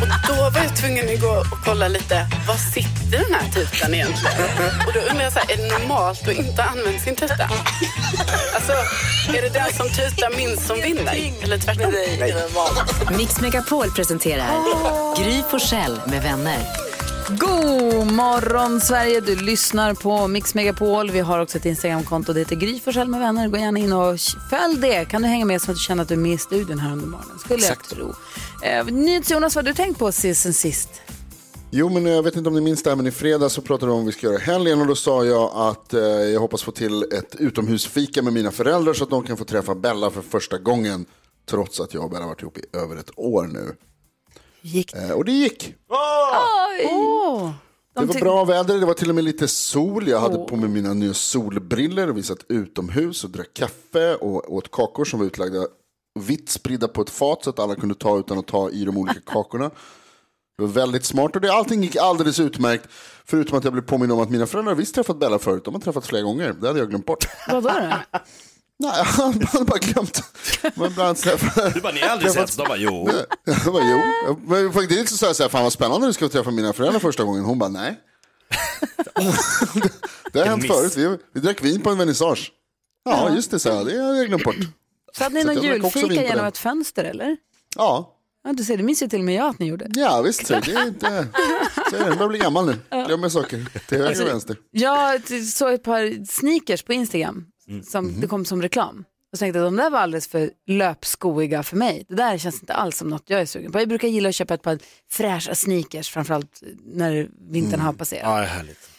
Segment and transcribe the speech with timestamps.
[0.00, 3.94] Och då var jag tvungen att gå och kolla lite, var sitter den här tutan
[3.94, 4.36] egentligen?
[4.86, 7.50] Och då undrar jag, så här, är det normalt att inte använda sin tuta?
[8.54, 8.72] Alltså,
[9.36, 11.32] är det den som tutar minst som vinner?
[11.42, 11.92] Eller tvärtom?
[13.18, 14.50] Mix Megapol presenterar
[15.22, 16.89] Gry Forssell med vänner.
[17.38, 21.10] God morgon Sverige, du lyssnar på Mix Megapol.
[21.10, 23.48] Vi har också ett Instagramkonto, det heter Gry Forssell med vänner.
[23.48, 25.04] Gå gärna in och följ det.
[25.04, 26.92] Kan du hänga med så att du känner att du är med i studion här
[26.92, 27.38] under morgonen.
[27.38, 28.14] Skulle jag tro.
[28.64, 30.88] Eh, NyhetsJonas, vad har du tänkt på sen sist?
[31.70, 33.86] Jo, men jag vet inte om ni minns det här, men i fredags så pratade
[33.86, 36.40] vi om vad vi ska göra i helgen och då sa jag att eh, jag
[36.40, 40.10] hoppas få till ett utomhusfika med mina föräldrar så att de kan få träffa Bella
[40.10, 41.06] för första gången.
[41.50, 43.76] Trots att jag och Bella har varit ihop i över ett år nu.
[44.60, 45.74] Gick Eh, och det gick.
[45.88, 47.50] Åh!
[47.94, 50.08] Det var bra väder, det var till och med lite sol.
[50.08, 54.54] Jag hade på mig mina nya solbriller och vi satt utomhus och drack kaffe och
[54.54, 55.66] åt kakor som var utlagda
[56.20, 58.96] vitt spridda på ett fat så att alla kunde ta utan att ta i de
[58.96, 59.70] olika kakorna.
[60.58, 62.88] Det var väldigt smart och det, allting gick alldeles utmärkt.
[63.24, 65.64] Förutom att jag blev påminn om att mina föräldrar visst träffat Bella förut.
[65.64, 66.52] De har träffats flera gånger.
[66.60, 67.28] Det hade jag glömt bort.
[67.48, 68.18] Vadå då?
[68.80, 70.22] Nej, jag hade bara glömt.
[70.74, 71.74] Men bland träffat...
[71.74, 72.56] Du bara, ni har aldrig setts?
[72.56, 73.10] De bara, jo.
[73.44, 74.36] Jag bara, jo.
[74.46, 76.72] Men faktiskt så sa jag så här, fan vad spännande du ska få träffa mina
[76.72, 77.44] föräldrar första gången.
[77.44, 78.00] Hon bara, nej.
[80.32, 80.72] det har hänt miss.
[80.72, 80.96] förut.
[80.96, 82.52] Vi, vi drack vin på en vernissage.
[83.04, 83.86] Ja, just det, så jag.
[83.86, 84.56] Det hade jag glömt bort.
[85.12, 87.36] Så hade ni Så någon julfika genom ett fönster eller?
[87.76, 89.86] Ja, Ja, du ser, det minns ju till och med jag att ni gjorde.
[89.94, 90.46] ja visst.
[90.46, 91.26] Så det är inte...
[91.90, 92.06] Så är det.
[92.06, 93.04] Jag börjar bli gammal nu.
[93.06, 94.56] Glömmer saker till höger och vänster.
[94.70, 97.46] Jag såg ett par sneakers på Instagram
[97.84, 99.04] som det kom som reklam.
[99.32, 102.04] Och så tänkte jag att de där var alldeles för löpskoiga för mig.
[102.08, 103.80] Det där känns inte alls som något jag är sugen på.
[103.80, 104.78] Jag brukar gilla att köpa ett par
[105.10, 108.22] fräscha sneakers, framförallt när vintern har passerat.
[108.24, 108.90] Ja, det är härligt.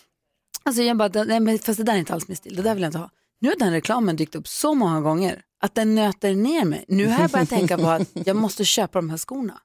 [0.63, 2.73] Alltså jag bara, nej, men fast det där är inte alls min stil, det där
[2.73, 3.09] vill jag inte ha.
[3.39, 6.85] Nu har den reklamen dykt upp så många gånger att den nöter ner mig.
[6.87, 9.59] Nu har jag börjat tänka på att jag måste köpa de här skorna.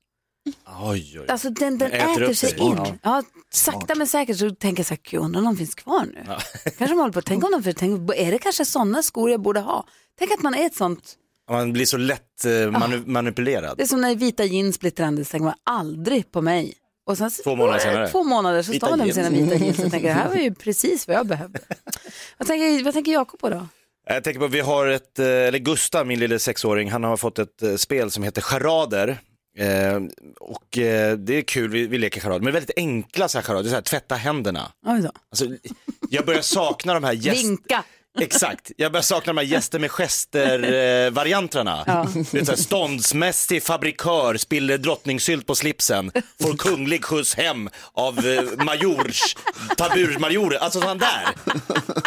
[0.82, 1.26] Oj, oj.
[1.28, 2.76] Alltså den, den Äter äter, sig in.
[2.76, 2.96] Ja.
[3.02, 6.04] Ja, sakta men säkert så tänker jag så här, gud undrar om de finns kvar
[6.14, 6.24] nu.
[6.64, 9.60] Kanske de håller på, tänk om de, tänk, är det kanske sådana skor jag borde
[9.60, 9.86] ha?
[10.18, 11.14] Tänk att man är ett sånt,
[11.50, 13.76] Man blir så lätt eh, manu- manipulerad.
[13.76, 16.74] det är som när vita jeans blir trendigt, tänker man aldrig på mig.
[17.06, 18.08] Och sen, Två månader senare.
[18.08, 20.28] Två månader så Vita står man där med sina vita jeans och tänker det här
[20.28, 21.58] var ju precis vad jag behövde.
[22.38, 23.66] vad, tänker, vad tänker Jakob på då?
[24.08, 27.38] Jag tänker på, vi har ett, eh, eller Gustav, min lille sexåring, han har fått
[27.38, 29.18] ett eh, spel som heter Charader.
[29.58, 30.00] Eh,
[30.40, 33.68] och eh, det är kul, vi, vi leker charader, men väldigt enkla så här charader,
[33.68, 34.72] så här, tvätta händerna.
[34.86, 35.10] Oj då.
[35.30, 35.46] Alltså,
[36.10, 37.44] jag börjar sakna de här gäst...
[37.44, 37.84] Vinka.
[38.20, 41.84] Exakt, jag börjar sakna de här gäster med gester-varianterna.
[41.86, 42.06] Ja.
[42.32, 46.12] Det är så här, ståndsmässig fabrikör spiller drottningsylt på slipsen,
[46.42, 49.36] får kunglig skjuts hem av eh, majors,
[49.76, 51.26] taburmajorer, alltså sådana där.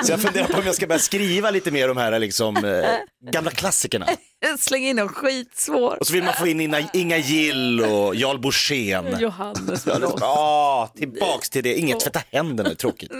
[0.03, 3.31] Så jag funderar på om jag ska börja skriva lite mer de här liksom, eh,
[3.31, 4.08] gamla klassikerna.
[4.59, 5.98] Släng in någon skitsvår.
[6.00, 9.19] Och så vill man få in Inga, Inga Gill och Jarl Borssén.
[9.19, 13.12] Johannes Ja, Ja, tillbaks till det, inget tvätta händerna, det är tråkigt.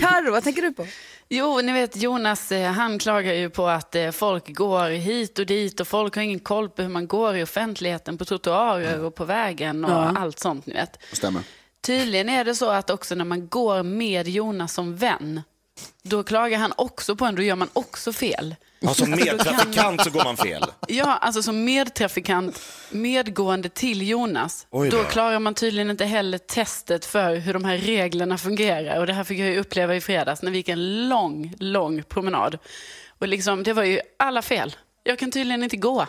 [0.00, 0.86] Carro, vad tänker du på?
[1.28, 5.46] Jo, ni vet Jonas, eh, han klagar ju på att eh, folk går hit och
[5.46, 9.14] dit och folk har ingen koll på hur man går i offentligheten, på trottoarer och
[9.14, 10.14] på vägen och Ja.
[10.18, 10.98] allt sånt, ni vet.
[11.12, 11.42] Stämmer.
[11.86, 15.42] Tydligen är det så att också när man går med Jonas som vän,
[16.02, 18.54] då klagar han också på en, då gör man också fel.
[18.80, 20.64] Ja, som medtrafikant så går man fel.
[20.88, 22.60] Ja, alltså som medtrafikant,
[22.90, 24.84] medgående till Jonas, då.
[24.84, 29.00] då klarar man tydligen inte heller testet för hur de här reglerna fungerar.
[29.00, 32.58] Och det här fick jag uppleva i fredags när vi gick en lång, lång promenad.
[33.18, 34.76] Och liksom, det var ju alla fel.
[35.04, 36.06] Jag kan tydligen inte gå.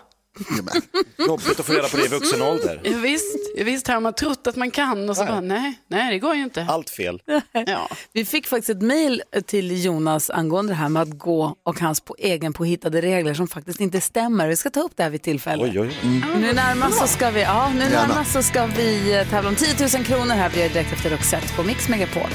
[1.28, 2.82] Jobbigt att få reda på det i vuxen ålder.
[2.84, 6.14] Ja, visst, ja, visst har man trott att man kan och så bara, nej, nej
[6.14, 6.66] det går ju inte.
[6.70, 7.22] Allt fel.
[7.68, 7.90] Ja.
[8.14, 12.02] Vi fick faktiskt ett mejl till Jonas angående det här med att gå och hans
[12.02, 14.48] på egen påhittade regler som faktiskt inte stämmer.
[14.48, 15.64] Vi ska ta upp det här vid tillfälle.
[15.64, 15.98] Oj, oj.
[16.40, 19.88] Nu närmast så ska vi, ja, nu närmast så ska vi eh, tävla om 10
[19.98, 20.52] 000 kronor här.
[20.56, 22.30] Det direkt efter Roxette på Mix Megapol.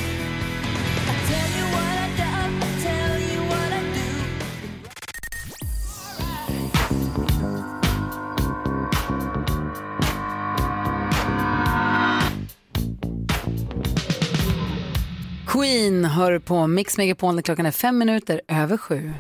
[15.53, 19.13] Queen hör på Mix Megapol när klockan är fem minuter över sju.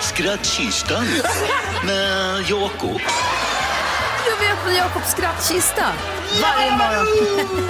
[0.00, 1.04] Skrattkistan
[1.86, 3.00] med Jakob.
[4.64, 5.92] Med Jakobs skrattkista
[6.42, 7.06] varje morgon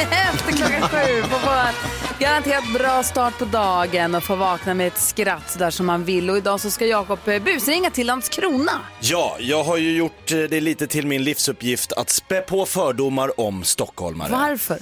[0.10, 1.22] efter klockan sju.
[1.22, 6.04] Får garanterat bra start på dagen och få vakna med ett skratt där som man
[6.04, 6.30] vill.
[6.30, 8.72] Och idag så ska Jakob eh, busringa till Landskrona.
[9.00, 13.40] Ja, jag har ju gjort eh, det lite till min livsuppgift att spä på fördomar
[13.40, 14.28] om stockholmare.
[14.32, 14.78] Varför?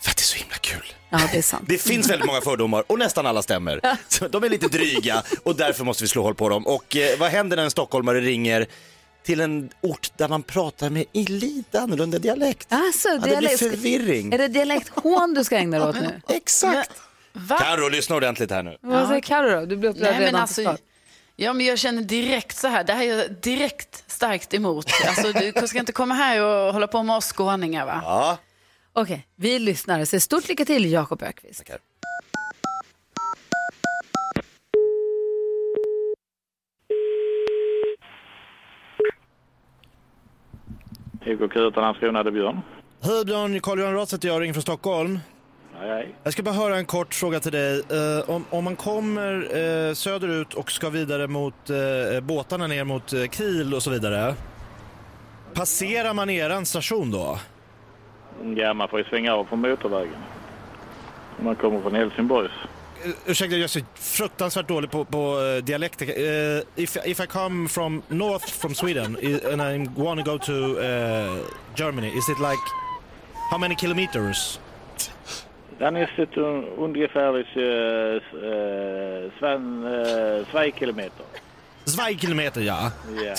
[0.00, 0.92] För att det är så himla kul.
[1.10, 1.64] Ja, det är sant.
[1.68, 3.80] Det finns väldigt många fördomar och nästan alla stämmer.
[4.28, 6.66] De är lite dryga och därför måste vi slå hål på dem.
[6.66, 8.66] Och eh, vad händer när en stockholmare ringer
[9.22, 12.66] till en ort där man pratar med i lite annorlunda dialekt?
[12.70, 14.32] Alltså, Ja, det blir dialekt- förvirring.
[14.32, 16.20] Är det dialekthån du ska ägna dig åt nu?
[16.36, 16.90] Exakt.
[17.32, 17.58] Va?
[17.58, 18.76] Carro, lyssna ordentligt här nu.
[18.80, 19.66] Vad säger Carro då?
[19.66, 20.80] Du blir upprörd Nej, men redan alltså, på start.
[21.36, 24.86] ja, men jag känner direkt så här, det här är jag direkt starkt emot.
[25.06, 28.00] Alltså, du ska inte komma här och hålla på med oss skåningar va?
[28.04, 28.38] Ja.
[28.92, 30.04] Okej, vi lyssnar.
[30.04, 31.58] Så stort lycka till Jakob Ökvist.
[31.58, 31.78] Tackar.
[41.24, 42.60] EKQ utan Landskrona, det är Björn.
[43.02, 45.18] Hej Björn, Carl-Johan Rath heter jag, ringer från Stockholm.
[45.78, 46.14] Hej, hej.
[46.22, 47.82] Jag ska bara höra en kort fråga till dig.
[47.90, 53.10] Eh, om, om man kommer eh, söderut och ska vidare mot eh, båtarna ner mot
[53.32, 54.34] Kiel och så vidare.
[55.54, 57.38] Passerar man eran station då?
[58.56, 60.22] Ja, man får ju svänga av från motorvägen.
[61.40, 62.52] Man kommer från Helsingborgs.
[63.06, 66.06] Uh, ursäkta, jag är så fruktansvärt dålig på, på uh, dialekter.
[66.06, 69.16] Uh, if, if I come from north from Sweden
[69.52, 71.38] and I want to go to uh,
[71.76, 72.62] Germany, is it like
[73.50, 74.60] how many kilometers?
[75.78, 77.36] Den är sitt un- ungefär
[79.84, 81.26] uh, Zwei kilometer.
[81.84, 82.92] Zwei kilometer, ja.
[83.24, 83.34] Ja,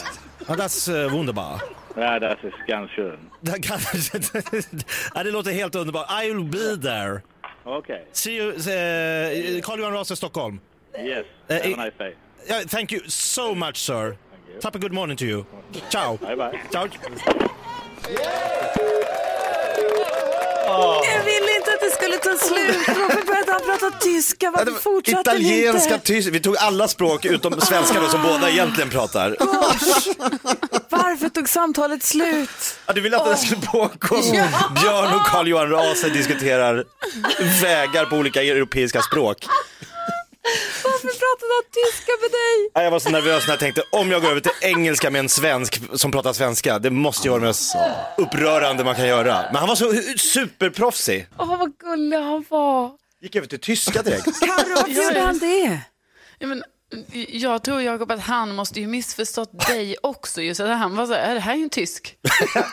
[0.47, 0.55] ja
[0.89, 1.61] uh, wunderbar.
[1.95, 3.17] ja das ist ganz schön.
[3.41, 6.23] Det låter helt underbart.
[6.23, 7.21] I will be there.
[7.65, 10.59] Okej, See you, uh, Carl-Johan Rase, Stockholm.
[10.97, 11.25] yes.
[11.49, 12.15] Eh, Have i- a nice day.
[12.47, 14.15] Yeah, thank you so much, sir.
[14.31, 14.61] Thank you.
[14.61, 15.45] Top a good morning to you.
[15.89, 16.17] Ciao.
[16.17, 16.59] Bye, bye.
[16.71, 16.87] Ciao.
[20.65, 21.32] Jag ville inte att
[21.83, 22.87] det skulle ta slut.
[22.87, 24.51] Varför började han prata tyska?
[24.51, 26.05] Varför fortsatte Italienska, inte?
[26.05, 29.35] tysk, vi tog alla språk utom svenska då, som båda egentligen pratar.
[30.89, 32.49] Varför tog samtalet slut?
[32.85, 34.21] Ja, du ville att det skulle pågå.
[34.81, 36.85] Björn och Carl-Johan Rase diskuterar
[37.61, 39.45] vägar på olika europeiska språk.
[41.53, 42.69] Han tyska med dig?
[42.73, 45.19] Ja, Jag var så nervös när jag tänkte, om jag går över till engelska med
[45.19, 47.75] en svensk som pratar svenska, det måste ju vara det mest
[48.17, 49.41] upprörande man kan göra.
[49.51, 51.27] Men han var så superproffsig.
[51.37, 52.91] Åh, vad gullig han var.
[53.21, 54.25] Gick över till tyska direkt.
[54.39, 55.79] Carro, varför gjorde han det?
[56.39, 56.63] Ja, men,
[57.29, 60.41] jag tror Jakob att han måste ju missförstått dig också.
[60.41, 62.15] Just att han var så här, "Är det här är ju en tysk.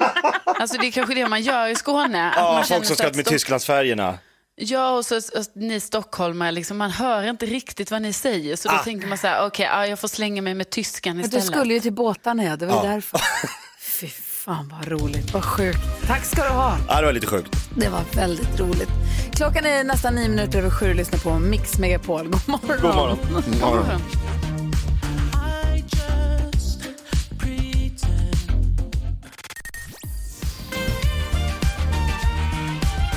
[0.45, 2.31] alltså det är kanske det man gör i Skåne.
[2.31, 4.19] att Ja, man folk som ska med Tysklandsfärgerna.
[4.63, 5.23] Ja, och så, och
[5.55, 8.57] ni stockholmare, liksom, man hör inte riktigt vad ni säger.
[8.57, 8.79] Så då Ah.
[8.79, 11.47] tänker man så här, okej, ja, jag får slänga mig med tyskan Men istället.
[11.47, 12.57] du skulle ju till båtarna, ja.
[12.57, 12.91] Det var Ja.
[12.91, 13.21] därför.
[13.81, 15.79] Fy fan vad roligt, vad sjukt.
[16.07, 16.77] Tack ska du ha.
[16.89, 17.49] Ja, det var lite sjukt.
[17.77, 18.89] Det var väldigt roligt.
[19.33, 20.95] Klockan är nästan nio minuter över sju.
[20.95, 22.29] Lyssna på Mix Megapol.
[22.29, 22.49] God
[22.95, 23.19] morgon.
[23.35, 23.87] God morgon.
[23.89, 23.99] Ja,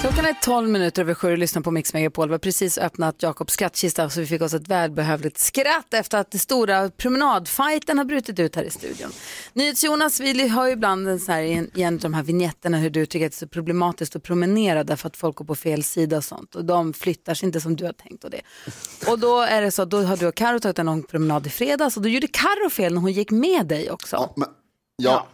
[0.03, 2.27] Klockan är 12 minuter över sju och lyssnar på Mix Megapol.
[2.27, 6.31] Vi har precis öppnat Jakobs skrattkista så vi fick oss ett välbehövligt skratt efter att
[6.31, 9.11] den stora promenadfighten har brutit ut här i studion.
[9.53, 12.89] NyhetsJonas, vi har ju ibland en sån här, i en- av de här vignetterna hur
[12.89, 15.83] du tycker att det är så problematiskt att promenera därför att folk går på fel
[15.83, 18.41] sida och sånt och de flyttar sig inte som du har tänkt och det.
[19.07, 21.47] Och då är det så att då har du och Karo tagit en lång promenad
[21.47, 24.15] i fredags och då gjorde Karo fel när hon gick med dig också.
[24.15, 24.49] Ja, men,
[24.95, 25.27] ja.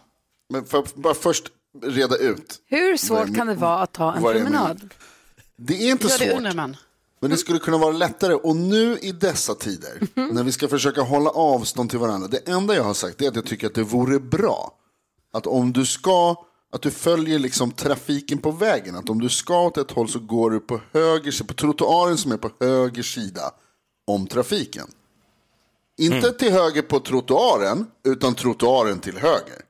[0.52, 1.44] men för bara först
[1.82, 2.60] reda ut.
[2.66, 4.94] Hur svårt kan det vara att ta en det promenad?
[5.56, 6.36] Det är inte det svårt.
[6.36, 6.76] undrar man.
[7.20, 8.34] Men det skulle kunna vara lättare.
[8.34, 12.28] Och nu i dessa tider, när vi ska försöka hålla avstånd till varandra.
[12.28, 14.72] Det enda jag har sagt är att jag tycker att det vore bra.
[15.32, 18.96] Att om du ska, att du följer liksom trafiken på vägen.
[18.96, 22.18] Att om du ska åt ett håll så går du på höger sida, på trottoaren
[22.18, 23.50] som är på höger sida
[24.06, 24.86] om trafiken.
[25.98, 29.69] Inte till höger på trottoaren, utan trottoaren till höger.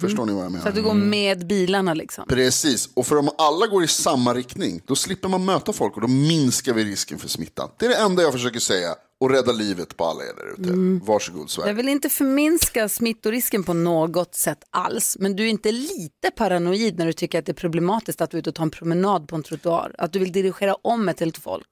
[0.00, 0.62] Förstår ni vad jag menar?
[0.62, 2.24] Så att du går med bilarna liksom.
[2.28, 6.00] Precis, och för om alla går i samma riktning, då slipper man möta folk och
[6.00, 7.70] då minskar vi risken för smittan.
[7.78, 11.04] Det är det enda jag försöker säga och rädda livet på alla er där ute.
[11.06, 11.68] Varsågod Sverige.
[11.70, 16.98] Jag vill inte förminska smittorisken på något sätt alls, men du är inte lite paranoid
[16.98, 19.28] när du tycker att det är problematiskt att du är ute och tar en promenad
[19.28, 19.94] på en trottoar?
[19.98, 21.66] Att du vill dirigera om ett helt folk?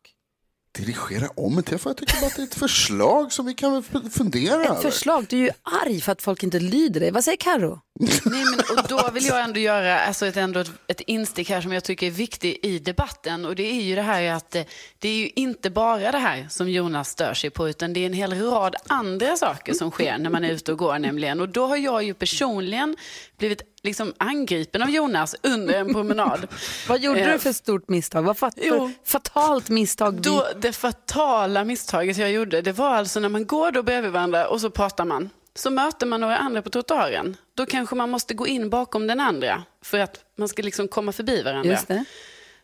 [0.79, 3.83] Dirigera om det, för jag tycker bara att det är ett förslag som vi kan
[4.11, 4.81] fundera Ett över.
[4.81, 5.51] förslag, du är ju
[5.87, 7.11] arg för att folk inte lyder dig.
[7.11, 7.81] Vad säger Karo?
[8.01, 11.61] Nej, men, och då vill jag ändå göra alltså ett, ändå ett, ett instick här
[11.61, 13.45] som jag tycker är viktigt i debatten.
[13.45, 14.65] Och det är ju det här att det,
[14.99, 18.07] det är ju inte bara det här som Jonas stör sig på, utan det är
[18.07, 21.41] en hel rad andra saker som sker när man är ute och går nämligen.
[21.41, 22.97] Och då har jag ju personligen
[23.39, 26.47] blivit liksom angripen av Jonas under en promenad.
[26.89, 28.23] Vad gjorde Eh, du för stort misstag?
[28.23, 28.91] Vad fat Jo.
[29.05, 30.21] fatalt misstag?
[30.23, 34.49] Då, det fatala misstaget jag gjorde, det var alltså när man går då bredvid varandra
[34.49, 35.31] och så pratar man.
[35.59, 37.37] Så möter man några andra på trottoaren.
[37.55, 41.13] Då kanske man måste gå in bakom den andra för att man ska liksom komma
[41.13, 41.71] förbi varandra.
[41.71, 42.05] Just det.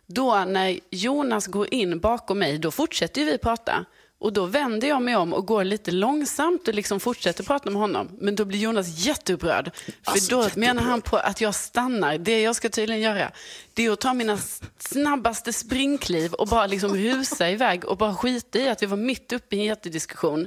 [0.07, 3.85] Då när Jonas går in bakom mig, då fortsätter vi prata.
[4.19, 7.81] Och då vänder jag mig om och går lite långsamt och liksom fortsätter prata med
[7.81, 8.09] honom.
[8.21, 9.71] Men då blir Jonas jätteupprörd.
[9.75, 10.57] För Alltså, då jätteupprörd.
[10.61, 12.19] menar han på att jag stannar.
[12.19, 13.31] Det jag ska tydligen göra,
[13.75, 14.39] det är att ta mina
[14.79, 19.33] snabbaste springkliv och bara liksom rusa iväg och bara skita i att vi var mitt
[19.33, 20.47] uppe i en jättediskussion.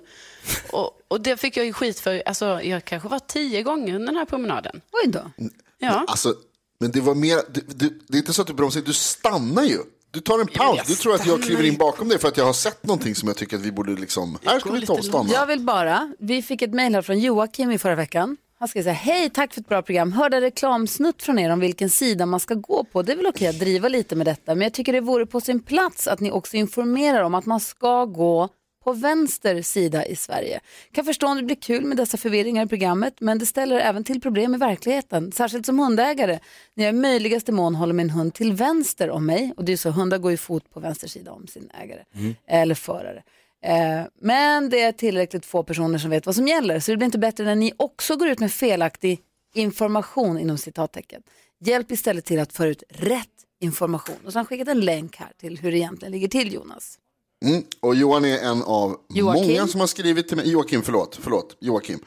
[0.72, 4.08] Och, och det fick jag ju skit för, alltså jag kanske var tio gånger under
[4.08, 4.82] den här promenaden.
[5.04, 5.32] Oj då.
[5.78, 6.06] Ja.
[6.08, 6.36] Alltså,
[6.80, 9.64] men det var mer, du, du, det är inte så att du bromsar, du stannar
[9.64, 9.78] ju.
[10.12, 10.88] Du tar en paus.
[10.88, 13.28] Du tror att jag kliver in bakom dig för att jag har sett någonting som
[13.28, 15.30] jag tycker att vi borde liksom, här ska vi ta och stanna.
[15.34, 18.38] Jag vill bara, vi fick ett mejl här från Joakim i förra veckan.
[18.60, 20.12] Han så här, hej tack för ett bra program.
[20.12, 23.02] Hörde reklamsnutt från er om vilken sida man ska gå på.
[23.02, 25.42] Det är väl okej att driva lite med detta, men jag tycker det vore på
[25.42, 28.50] sin plats att ni också informerar om att man ska gå
[28.88, 30.60] på vänster sida i Sverige.
[30.92, 34.04] Kan förstå om det blir kul med dessa förvirringar i programmet, men det ställer även
[34.04, 35.32] till problem i verkligheten.
[35.32, 36.40] Särskilt som hundägare,
[36.74, 39.78] när jag i möjligaste mån håller min hund till vänster om mig, och det är
[39.78, 42.04] så, hundar går ju fot på vänster sida om sin ägare,
[42.48, 43.24] eller förare.
[43.64, 47.06] Eh, men det är tillräckligt få personer som vet vad som gäller, så det blir
[47.06, 49.20] inte bättre när ni också går ut med felaktig
[49.54, 51.22] information inom citattecken.
[51.60, 53.28] Hjälp istället till att föra ut rätt
[53.62, 54.16] information.
[54.26, 57.00] Och så har han skickat en länk här till hur det egentligen ligger till Jonas.
[57.46, 57.64] Mm.
[57.80, 59.48] Och Johan är en av Joakim.
[59.48, 62.00] många som har skrivit till mig, Joakim förlåt, förlåt, Joakim.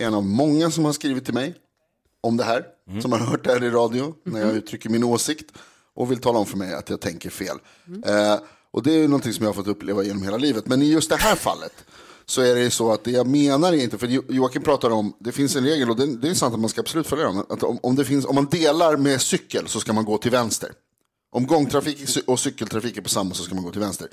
[0.00, 1.54] Är en av många som har skrivit till mig
[2.20, 2.64] om det här,
[3.02, 5.46] som har hört det här i radio när jag uttrycker min åsikt
[5.94, 7.56] och vill tala om för mig att jag tänker fel.
[8.06, 8.36] Eh,
[8.70, 10.66] och det är ju någonting som jag har fått uppleva genom hela livet.
[10.66, 11.72] Men i just det här fallet
[12.26, 14.90] så är det ju så att det jag menar är inte, för Jo- Joakim pratar
[14.90, 17.24] om, det finns en regel och det, det är sant att man ska absolut följa
[17.26, 20.18] den, att om, om, det finns, om man delar med cykel så ska man gå
[20.18, 20.72] till vänster.
[21.32, 24.08] Om gångtrafik och cykeltrafik är på samma så ska man gå till vänster.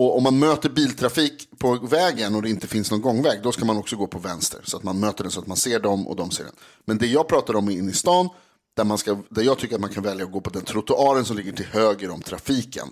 [0.00, 3.64] Och om man möter biltrafik på vägen och det inte finns någon gångväg, då ska
[3.64, 4.60] man också gå på vänster.
[4.64, 6.52] Så att man möter den så att man ser dem och de ser den.
[6.86, 8.28] Men det jag pratar om är inne i stan,
[8.76, 11.24] där, man ska, där jag tycker att man kan välja att gå på den trottoaren
[11.24, 12.86] som ligger till höger om trafiken.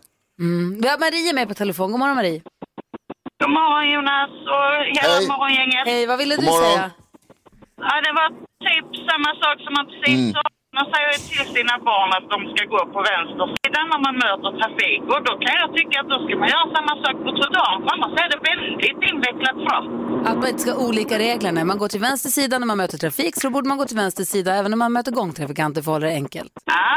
[0.82, 1.90] Vi har Marie med på telefon.
[1.90, 2.42] God morgon Marie.
[3.42, 5.28] God morgon Jonas och hela Hej.
[5.28, 5.86] morgongänget.
[5.86, 6.72] Hej, vad ville God du morgon.
[6.72, 6.90] säga?
[7.76, 8.28] Ja, det var
[8.68, 10.42] typ samma sak som man precis sa.
[10.78, 14.50] Man säger till sina barn att de ska gå på vänster sida när man möter
[14.60, 15.02] trafik.
[15.12, 17.90] Och då kan jag tycka att då ska man göra samma sak på trottoaren för
[17.94, 19.84] annars är det väldigt invecklat fram.
[20.28, 21.52] Att man inte ska ha olika regler.
[21.52, 23.96] När man går till vänster sida när man möter trafik så borde man gå till
[23.96, 26.52] vänster sida även när man möter gångtrafikanter för att hålla det enkelt.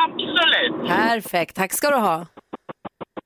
[0.05, 0.73] Absolut.
[0.87, 2.25] Perfekt, tack ska du ha.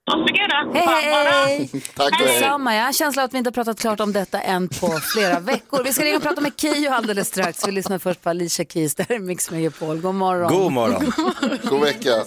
[0.07, 0.79] Varsågoda.
[0.79, 1.69] Hej, hej!
[1.95, 2.39] Tack och hej.
[2.39, 4.87] Detsamma, jag har en känsla att vi inte har pratat klart om detta än på
[4.87, 5.83] flera veckor.
[5.83, 7.67] Vi ska ringa och prata med Keyyo alldeles strax.
[7.67, 10.01] Vi lyssnar först på Alicia Keys, det här är Mix Megapol.
[10.01, 10.53] God morgon.
[10.53, 11.11] God morgon.
[11.63, 12.23] God vecka.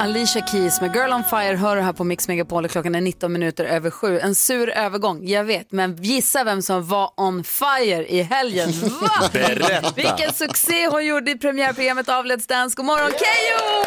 [0.00, 3.32] Alicia Keys med Girl on Fire hör du här på Mix Megapol klockan är 19
[3.32, 4.18] minuter över sju.
[4.20, 8.70] En sur övergång, jag vet, men gissa vem som var on fire i helgen.
[9.00, 9.28] Va?
[9.32, 9.92] Berätta.
[9.96, 12.76] Vilken succé hon gjorde i premiärprogrammet av Let's Dance.
[12.76, 13.84] God morgon Keyyo!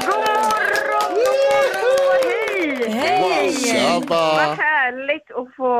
[0.00, 1.16] God morgon, god
[1.96, 3.52] morgon, hej!
[3.62, 4.02] Hej!
[4.08, 4.75] Vad.
[4.86, 5.70] Härligt att få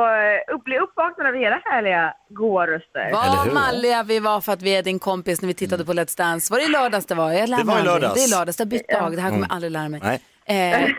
[0.55, 3.11] upp, bli uppvaknad av era härliga goa röster.
[3.13, 6.19] Vad malliga vi var för att vi är din kompis när vi tittade på Let's
[6.19, 6.53] Dance.
[6.53, 7.33] Var det i lördags det var?
[7.33, 8.15] Jag lär Det var i lördags.
[8.15, 9.13] Det är lördags, det har bytt dag.
[9.17, 10.01] Det här kommer jag aldrig lära mig.
[10.03, 10.21] Nej.
[10.47, 10.91] Eh,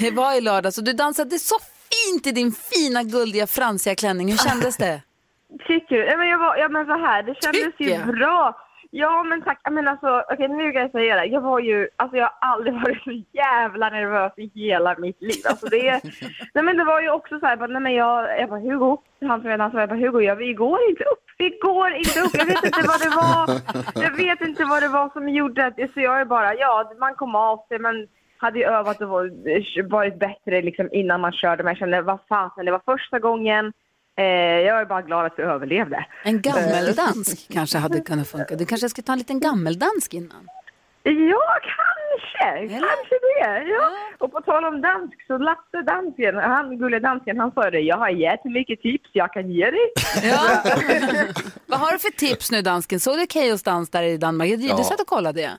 [0.00, 1.56] det var i lördags och du dansade så
[1.90, 4.28] fint i din fina guldiga fransiga klänning.
[4.30, 5.02] Hur kändes det?
[5.68, 6.04] Tycker du?
[6.06, 8.56] Ja, men, jag var, ja, men så här, det kändes Tycker ju bra.
[8.90, 9.60] Ja, men tack.
[9.64, 11.24] Jag menar alltså, okej nu kan jag säga det.
[11.24, 15.42] Jag var ju, alltså jag har aldrig varit så jävla nervös i hela mitt liv.
[15.48, 16.00] Alltså det,
[16.54, 18.96] nej men det var ju också så här, bara, nej men jag, jag bara Hugo,
[19.20, 21.24] han som jag dansade, jag bara Hugo, ja, vi går inte upp.
[21.38, 22.30] Vi går inte upp.
[22.34, 23.60] Jag vet inte vad det var.
[24.02, 27.14] Jag vet inte vad det var som gjorde att, så jag är bara, ja, man
[27.14, 28.06] kom av sig, men
[28.40, 31.62] hade ju övat och var- varit bättre liksom innan man körde.
[31.62, 33.72] Men jag kände, vad fasen, det var första gången.
[34.18, 34.24] Eh,
[34.68, 36.06] jag är bara glad att vi överlevde.
[36.24, 38.54] En gammeldansk kanske hade kunnat funka.
[38.56, 40.48] Du kanske ska ta en liten gammeldansk innan?
[41.02, 41.46] Ja,
[41.76, 42.68] kanske.
[42.68, 43.62] Kanske det.
[43.68, 43.90] Ja.
[44.18, 47.80] Och på tal om dansk, så Lasse dansken, han gulliga dansken, han sa det.
[47.80, 49.92] Jag har jättemycket tips jag kan ge dig.
[50.22, 50.62] Ja.
[51.66, 53.00] Vad har du för tips nu dansken?
[53.00, 54.48] Såg du Keyyos dans där i Danmark?
[54.50, 54.84] Du Ja.
[54.84, 55.50] satt och kollade det.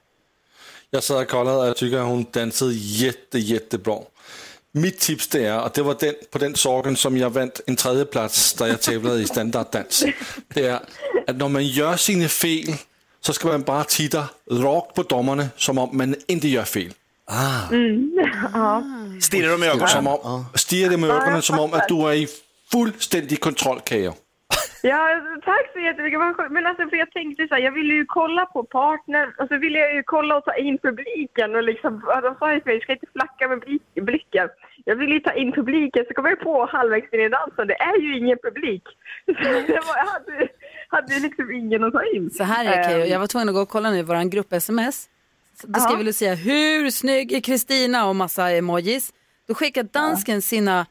[0.90, 3.96] Jag sad och kollade, och jag tycker, hon dansade jätte, jättebra.
[4.72, 7.76] Mitt tips det är, och det var den, på den saken som jag vann en
[7.76, 10.06] tredje plats där jag tävlade i standarddans.
[10.54, 10.80] Det är
[11.28, 12.74] att när man gör sina fel
[13.22, 16.94] så ska man bara titta rakt på domarna som om man inte gör fel.
[17.72, 18.12] Mm.
[18.54, 18.84] ja.
[19.22, 19.88] Stirrar de i ögonen?
[19.88, 22.28] Som om, stirrar dem i ögonen som om att du är i
[22.72, 24.14] fullständig kontroll, Kajo.
[24.82, 26.20] Ja, tack så jättemycket.
[26.52, 29.58] Men alltså, för jag tänkte så här, jag ville ju kolla på partner och så
[29.58, 32.78] ville jag ju kolla och ta in publiken och liksom, de sa ju för mig,
[32.78, 34.50] du ska inte flacka med blick- blicken.
[34.86, 37.74] Jag ville ju ta in publiken, så kom jag på halvvägs in i dansen, det
[37.82, 38.84] är ju ingen publik.
[39.68, 40.48] Jag hade,
[40.88, 42.30] hade liksom ingen att ta in.
[42.30, 44.30] Så här är det Ehm, jag var tvungen att gå och kolla nu i vår
[44.30, 45.10] grupp-sms.
[45.64, 46.04] Då skrev.
[46.04, 49.14] Lucia, hur snygg är Kristina och massa emojis.
[49.48, 50.86] Då skickar dansken sina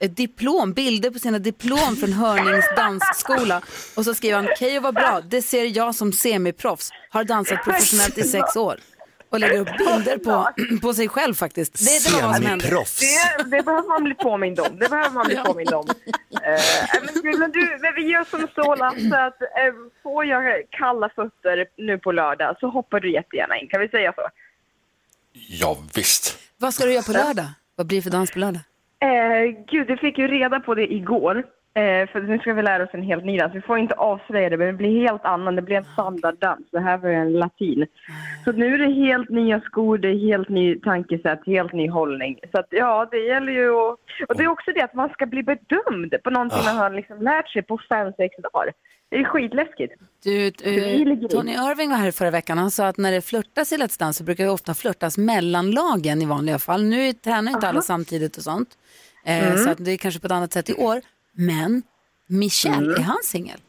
[0.00, 3.62] eh, diplom, bilder på sina diplom från Hörnings dansskola.
[3.96, 8.18] Och så skriver han, Keyyo var bra, det ser jag som semiproffs, har dansat professionellt
[8.18, 8.76] i sex år.
[9.30, 10.48] Och lägger upp bilder på,
[10.82, 11.72] på sig själv faktiskt.
[11.72, 12.64] Det, det var vad som hände.
[13.00, 14.78] Det, det behöver man bli påmind om.
[14.78, 15.88] Det behöver man bli påmind om.
[16.42, 16.60] Eh,
[17.04, 21.08] men, du- men du, men vi gör som så Lasse att eh, får jag kalla
[21.08, 23.68] fötter nu på lördag så hoppar du jättegärna in.
[23.68, 24.28] Kan vi säga så?
[25.32, 26.38] Ja, visst.
[26.56, 27.46] Vad ska du göra på lördag?
[27.76, 28.60] Vad blir det för dans på lördag?
[29.00, 31.44] Eh, gud, du fick ju reda på det igår.
[31.74, 33.54] Eh, för nu ska vi lära oss en helt ny dans.
[33.54, 35.56] Vi får inte avslöja det, men det blir helt annan.
[35.56, 36.66] Det blir en standarddans.
[36.70, 37.86] Det här var ju en latin.
[38.44, 42.38] Så nu är det helt nya skor, det är helt ny tankesätt, helt ny hållning.
[42.52, 43.98] Så att, ja, det gäller ju att...
[44.28, 47.22] Och det är också det att man ska bli bedömd på någonting man har liksom
[47.22, 48.72] lärt sig på fem, sex dagar.
[49.10, 49.94] Det är skitläskigt.
[50.24, 51.28] Du, i.
[51.30, 52.58] Tony Irving var här förra veckan.
[52.58, 55.70] Han sa att när det flörtas i Let's Dance så brukar det ofta flörtas mellan
[55.70, 56.84] lagen i vanliga fall.
[56.84, 58.68] Nu tränar inte alla samtidigt och sånt.
[59.28, 59.64] Eh, Mm.
[59.64, 61.00] Så att det är kanske på ett annat sätt i år.
[61.32, 61.82] Men
[62.28, 62.90] Michel, Mm.
[62.90, 63.60] är han singel?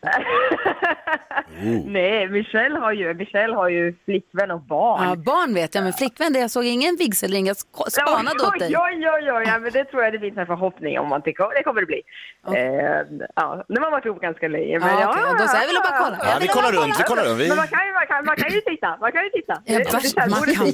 [1.84, 5.08] Nej, Michelle har ju, Michelle har ju flickvän och barn.
[5.08, 7.46] Ja, barn vet jag, men flickvän, det jag såg ingen vigselring.
[7.46, 8.72] Jag spanade åt dig.
[8.72, 11.32] Ja, ja, ja, ja, men det tror jag det finns en förhoppning om att det
[11.32, 12.02] kommer det, kommer det bli.
[12.46, 14.78] Eh, ja, nu har man varit ihop ganska länge.
[14.78, 16.16] Men Ja, ja, okej, då så, jag ville bara kolla.
[16.20, 17.40] Ja, vi kollar runt, vi kollar runt.
[17.40, 17.48] Vi...
[17.48, 19.54] Men man kan, ju, man, kan, man kan ju titta, man kan ju titta.
[19.64, 20.64] Ja, Det- det vars, känns- man kan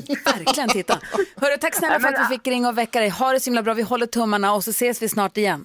[0.44, 0.94] verkligen titta.
[1.40, 3.08] Hörru, tack snälla Ja, för att vi fick ringa och väcka dig.
[3.08, 3.75] Ha det så himla bra.
[3.75, 5.64] Vi håller tummarna och så ses vi snart igen.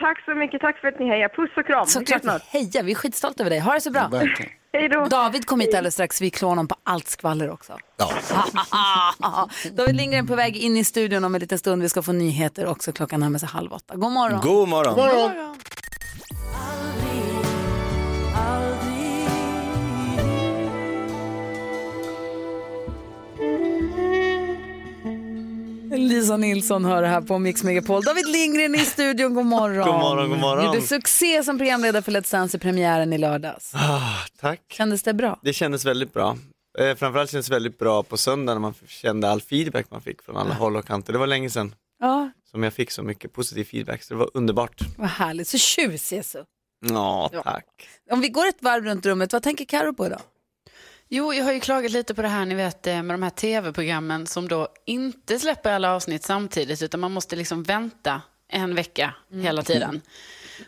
[0.00, 1.28] Tack så mycket, tack för att ni hejar.
[1.28, 1.84] Puss och kram.
[1.86, 2.42] Vi Såklart, snart.
[2.48, 2.82] heja.
[2.82, 3.58] Vi är skitstolta över dig.
[3.58, 4.10] Ha det så bra.
[4.72, 5.04] Hej då.
[5.04, 6.20] David kom hit alldeles strax.
[6.20, 7.78] Vi klår honom på allt skvaller också.
[7.96, 8.10] Ja.
[9.72, 11.82] David Lindgren på väg in i studion om en liten stund.
[11.82, 12.92] Vi ska få nyheter också.
[12.92, 13.96] Klockan närmar sig halv åtta.
[13.96, 14.40] God morgon.
[14.40, 15.56] God morgon.
[25.90, 28.02] Lisa Nilsson hör det här på Mix Megapol.
[28.04, 29.86] David Lindgren i studion, god morgon.
[29.86, 30.64] God morgon, god morgon.
[30.64, 33.72] Gjorde succé som programledare för Let's Dance i premiären i lördags.
[33.74, 34.60] Ah, tack.
[34.72, 35.38] Kändes det bra?
[35.42, 36.36] Det kändes väldigt bra.
[36.78, 40.22] Eh, framförallt kändes det väldigt bra på söndag när man kände all feedback man fick
[40.22, 41.12] från alla håll och kanter.
[41.12, 44.30] Det var länge sedan Ja, som jag fick så mycket positiv feedback så det var
[44.34, 44.80] underbart.
[44.98, 45.48] vad härligt.
[45.48, 46.38] Så tjusig så.
[46.88, 47.64] Ja, tack.
[48.10, 50.20] Om vi går ett varv runt rummet, vad tänker Karo på idag?
[51.12, 53.30] Jo, jag har ju klagat lite på det här, ni vet, eh, med de här
[53.30, 59.14] tv-programmen som då inte släpper alla avsnitt samtidigt, utan man måste liksom vänta en vecka
[59.32, 60.00] hela tiden.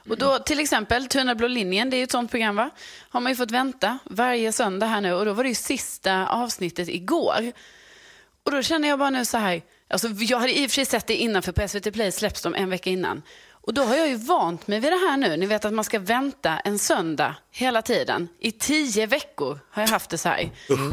[0.09, 2.71] Och då till exempel, Tunna blå linjen, det är ju ett sånt program va?
[3.09, 6.27] Har man ju fått vänta varje söndag här nu och då var det ju sista
[6.27, 7.53] avsnittet igår.
[8.43, 10.87] Och då känner jag bara nu så här, alltså jag hade i och för sig
[10.87, 13.23] sett det innan för på SVT Play släpps de en vecka innan.
[13.65, 15.37] Och då har jag ju vant mig vid det här nu.
[15.37, 18.29] Ni vet att man ska vänta en söndag hela tiden.
[18.39, 20.51] I tio veckor har jag haft det så här.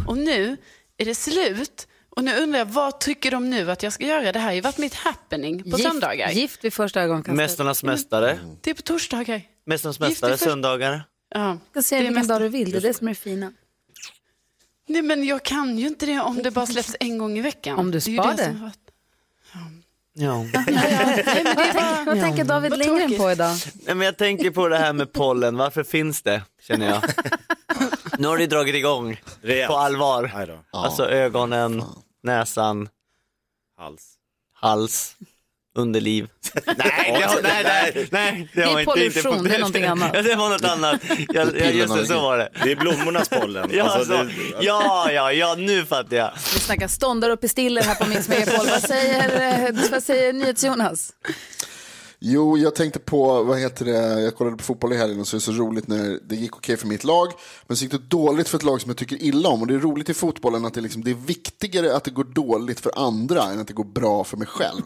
[0.08, 0.58] Och nu
[0.97, 1.88] är det slut.
[2.10, 4.32] Och nu undrar jag, vad tycker de nu att jag ska göra?
[4.32, 6.32] Det här har ju varit mitt happening på gift, söndagar.
[6.32, 7.36] Gift vid första ögonkastet.
[7.36, 9.41] Mästarnas mästare, Det är på torsdagar.
[9.65, 11.03] Mästarnas mästare, i först- söndagar.
[11.29, 11.39] Ja.
[11.73, 13.53] Du kan Det är vilken dag du vill, det är det som är det fina.
[14.88, 17.79] Nej, men jag kan ju inte det om det bara släpps en gång i veckan.
[17.79, 18.43] Om du är ju spar som det.
[18.45, 18.91] har varit-
[19.53, 19.60] Ja.
[20.53, 23.55] Vad tänker, vad tänker David Vad Lindgren på idag?
[23.86, 27.01] Nej, men jag tänker på det här med pollen, varför finns det, känner jag.
[28.17, 29.67] Nu har det dragit igång Rejält.
[29.71, 30.32] på allvar.
[30.71, 31.84] Alltså ögonen,
[32.23, 32.89] näsan,
[33.77, 34.13] Hals.
[34.53, 35.15] hals,
[35.77, 36.27] underliv.
[36.65, 39.84] nej, det har, nej, nej, nej, det Det är inte, inte pollution, det är någonting
[39.84, 40.12] annat.
[40.13, 41.01] Ja, det var något annat.
[41.29, 42.49] Jag, jag, just det, så var det.
[42.63, 43.69] Det är blommornas pollen.
[43.73, 44.32] Ja, Alltså, så, det-
[44.65, 46.32] ja, ja, ja, nu fattar jag.
[46.53, 48.67] Vi snackar ståndar och pistiller här på Mix Megapol.
[48.69, 51.12] Vad säger, eh, vad säger NyhetsJonas?
[52.21, 55.36] Jo, jag tänkte på, vad heter det, jag kollade på fotboll i helgen och så
[55.36, 57.27] är det så roligt när det gick okej för mitt lag,
[57.67, 59.62] men så gick det dåligt för ett lag som jag tycker illa om.
[59.62, 62.23] Och det är roligt i fotbollen att det, liksom, det är viktigare att det går
[62.23, 64.82] dåligt för andra än att det går bra för mig själv.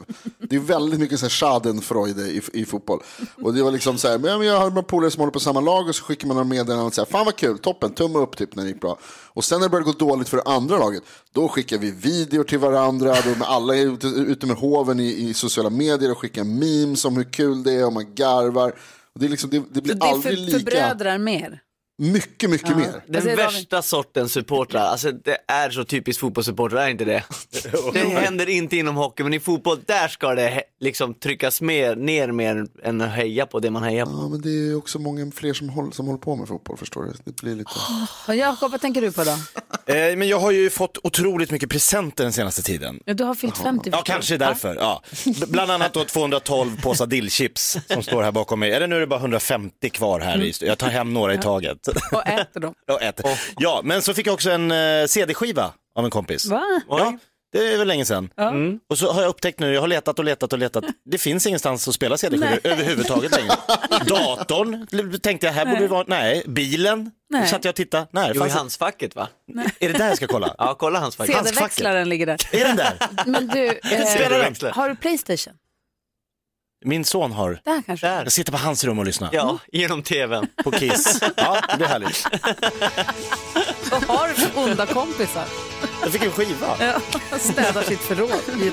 [0.49, 2.99] Det är väldigt mycket så här schadenfreude i, i fotboll.
[3.43, 5.61] Och det var liksom så här, men jag har några polare som håller på samma
[5.61, 8.37] lag och så skickar man några meddelanden och säger, fan vad kul, toppen, tumme upp
[8.37, 8.97] typ när det gick bra.
[9.27, 12.43] Och sen när det började gå dåligt för det andra laget, då skickar vi videor
[12.43, 16.17] till varandra, då med alla är ute, ute med hoven i, i sociala medier och
[16.17, 18.69] skickar memes om hur kul det är och man garvar.
[19.13, 21.61] Och det, är liksom, det, det blir Så det aldrig lika, förbrödrar mer.
[21.97, 23.03] Mycket, mycket mer.
[23.07, 23.53] Den säger David?
[23.55, 27.23] värsta sortens supportrar, alltså det är så typiskt fotbollssupportrar, är inte det?
[27.93, 32.31] Det händer inte inom hockey, men i fotboll, där ska det liksom tryckas mer, ner
[32.31, 34.11] mer än att heja på det man hejar på.
[34.11, 37.03] Ja, men det är också många fler som håller, som håller på med fotboll, förstår
[37.03, 37.13] du.
[37.25, 37.71] Det blir lite...
[38.27, 39.31] Och Jakob, vad tänker du på då?
[39.85, 42.99] Eh, men jag har ju fått otroligt mycket presenter den senaste tiden.
[43.05, 44.75] Ja, du har fyllt 50 Ja, kanske därför.
[44.75, 45.03] Ja.
[45.47, 48.71] Bland annat då 212 påsar dillchips som står här bakom mig.
[48.71, 50.43] Eller nu är det bara 150 kvar här.
[50.43, 51.82] I, st- jag tar hem några i taget.
[52.11, 52.73] Och äter dem.
[52.91, 53.25] Och äter.
[53.57, 56.45] Ja, men så fick jag också en eh, CD-skiva av en kompis.
[56.45, 56.63] Va?
[56.89, 57.17] Ja,
[57.53, 58.29] det är väl länge sedan.
[58.35, 58.49] Ja.
[58.49, 58.79] Mm.
[58.89, 60.83] Och så har jag upptäckt nu, jag har letat och letat och letat.
[61.05, 63.55] Det finns ingenstans att spela CD-skivor överhuvudtaget längre.
[64.07, 64.87] Datorn
[65.19, 66.43] tänkte jag, här borde det vara, nej.
[66.47, 67.47] Bilen, Nej.
[67.47, 68.07] satt jag och tittade.
[68.11, 69.27] Nej, det Jo, i handskfacket va?
[69.79, 70.55] Är det där jag ska kolla?
[70.57, 71.35] Ja, kolla handskfacket.
[71.35, 72.37] CD-växlaren ligger där.
[72.51, 72.93] Är den där?
[73.25, 75.53] Men du, eh, har du Playstation?
[76.85, 78.07] Min son har, Där kanske?
[78.07, 78.23] Där.
[78.23, 79.29] jag sitter på hans rum och lyssnar.
[79.33, 80.47] Ja, genom tvn.
[80.63, 81.19] På Kiss.
[81.35, 82.27] Ja, det blir härligt.
[83.91, 85.45] Vad har du för onda kompisar?
[86.01, 86.75] Jag fick en skiva.
[86.79, 86.93] Ja,
[87.39, 88.41] städar sitt förråd.
[88.63, 88.69] Ge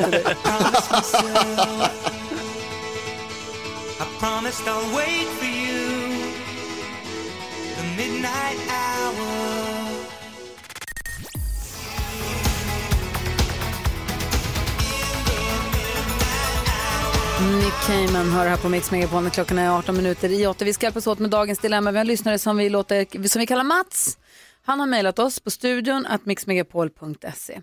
[17.40, 20.64] Nick Cayman hör här på Mix Megapol när klockan är 18 minuter i 8.
[20.64, 21.90] Vi ska hjälpas åt med dagens dilemma.
[21.90, 24.18] Vi har en lyssnare som vi, låter, som vi kallar Mats.
[24.62, 27.60] Han har mejlat oss på studion att mixmegapol.se.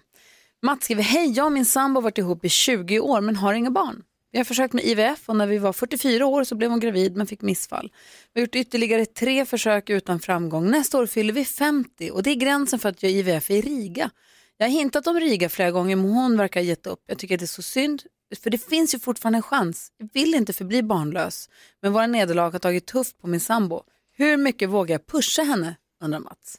[0.61, 3.53] Mats skriver, hej jag och min sambo har varit ihop i 20 år men har
[3.53, 4.03] inga barn.
[4.31, 7.15] Vi har försökt med IVF och när vi var 44 år så blev hon gravid
[7.15, 7.91] men fick missfall.
[8.33, 10.71] Vi har gjort ytterligare tre försök utan framgång.
[10.71, 14.09] Nästa år fyller vi 50 och det är gränsen för att göra IVF i Riga.
[14.57, 17.03] Jag har hintat om Riga flera gånger men hon verkar ha gett upp.
[17.07, 18.03] Jag tycker att det är så synd
[18.43, 19.91] för det finns ju fortfarande en chans.
[19.97, 21.49] Jag vill inte förbli barnlös
[21.81, 23.83] men våra nederlag har tagit tufft på min sambo.
[24.13, 25.75] Hur mycket vågar jag pusha henne?
[26.03, 26.57] undrar Mats.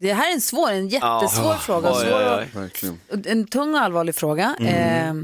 [0.00, 1.58] Det här är en svår, en jättesvår Ja.
[1.58, 1.90] fråga.
[1.92, 2.50] Oj, Svår oj, att- oj.
[2.60, 2.98] Verkligen.
[3.26, 4.56] en tung och allvarlig fråga.
[4.60, 5.14] Eh,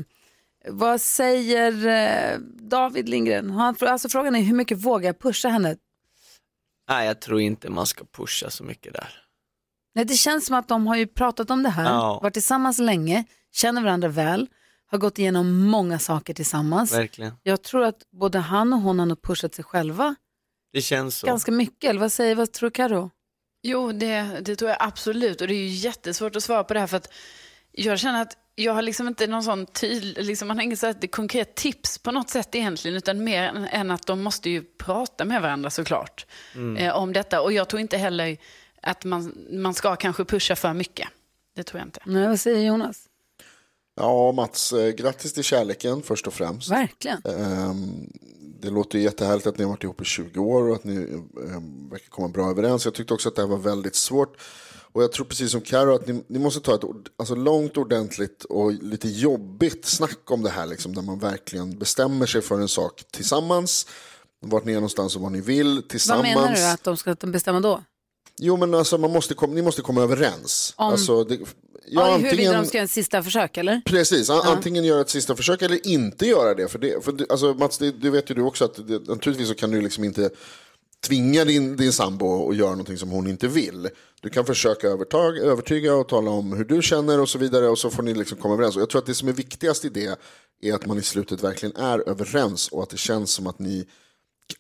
[0.69, 3.51] vad säger eh, David Lindgren?
[3.51, 5.77] Han, alltså frågan är hur mycket vågar jag pusha henne?
[6.89, 9.25] Nej, jag tror inte man ska pusha så mycket där.
[9.95, 11.91] Nej, det känns som att de har ju pratat om det här,
[12.23, 14.47] varit tillsammans länge, känner varandra väl,
[14.91, 16.93] har gått igenom många saker tillsammans.
[16.93, 17.33] Verkligen.
[17.43, 20.15] Jag tror att både han och hon har nog pushat sig själva
[20.73, 21.27] Det känns så.
[21.27, 21.91] ganska mycket.
[21.91, 23.11] Eller vad säger vad tror Karo?
[23.63, 25.41] Jo, det, det tror jag absolut.
[25.41, 27.13] Och det är ju jättesvårt att svara på det här för att
[27.73, 30.87] jag känner att jag har liksom inte någon sån tydlig, liksom man har inget så
[30.87, 35.25] här konkret tips på något sätt egentligen, utan mer än, att de måste ju prata
[35.25, 36.27] med varandra såklart
[36.79, 37.41] eh, om detta.
[37.41, 38.37] Och jag tror inte heller
[38.83, 41.09] att man, man ska kanske pusha för mycket.
[41.57, 42.01] Det tror jag inte.
[42.07, 43.08] Nej, vad säger Jonas?
[43.99, 46.71] Ja, Mats, eh, grattis till kärleken först och främst.
[46.71, 47.23] Verkligen.
[47.25, 48.09] Ehm,
[48.61, 50.95] Det låter ju jättehärligt att ni har varit ihop i 20 år och att ni
[50.97, 52.85] eh, verkar komma bra överens.
[52.85, 54.37] Jag tyckte också att det här var väldigt svårt.
[54.93, 56.81] Och jag tror precis som Karo att ni, ni måste ta ett
[57.19, 60.67] alltså långt, ordentligt och lite jobbigt snack om det här.
[60.67, 63.87] Liksom, där man verkligen bestämmer sig för en sak tillsammans.
[64.41, 66.25] Vart ni är någonstans och vad ni vill Vad tillsammans.
[66.35, 67.83] menar du att de ska bestämma då?
[68.41, 70.75] Jo men alltså man måste ni måste komma överens.
[70.77, 71.39] Om- Alltså, det,
[71.91, 73.81] ja, Ja, huruvida antingen, de ska göra en sista försök eller?
[73.85, 76.69] Precis, an, antingen göra ett sista försök eller inte göra det.
[76.69, 79.49] För det, för det alltså, Mats, det, det vet ju du också att det, naturligtvis
[79.49, 80.31] så kan du liksom inte
[81.07, 83.89] tvinga din, din sambo att göra någonting som hon inte vill.
[84.21, 87.79] Du kan försöka övertag, övertyga och tala om hur du känner och så vidare och
[87.79, 88.77] så får ni liksom komma överens.
[88.77, 90.19] Och jag tror att det som är viktigast i det
[90.63, 93.87] är att man i slutet verkligen är överens och att det känns som att ni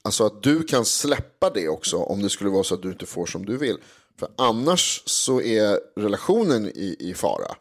[0.02, 3.06] Alltså att du kan släppa det också om det skulle vara så att du inte
[3.06, 3.78] får som du vill.
[4.18, 7.56] För annars så är relationen i, i fara.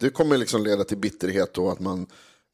[0.00, 2.06] Det kommer liksom leda till bitterhet och att man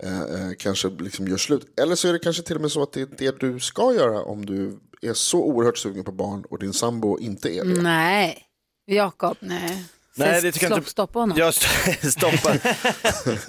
[0.02, 1.80] eh, eh, kanske liksom gör slut.
[1.80, 3.94] Eller så är det kanske till och med så att det är det du ska
[3.94, 7.82] göra om du är så oerhört sugen på barn och din sambo inte är det.
[7.82, 8.42] Nej,
[8.86, 9.36] Jakob.
[9.40, 9.84] Nej.
[10.16, 10.90] Nej, det tycker jag inte.
[10.90, 11.38] stoppa honom.
[11.38, 12.58] Jag st- stoppar.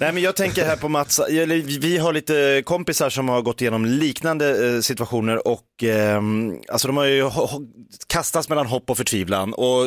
[0.00, 1.20] Nej, men jag tänker här på Mats,
[1.80, 6.96] vi har lite kompisar som har gått igenom liknande eh, situationer och ehm, alltså de
[6.96, 7.30] har ju
[8.06, 9.86] kastats mellan hopp och förtvivlan och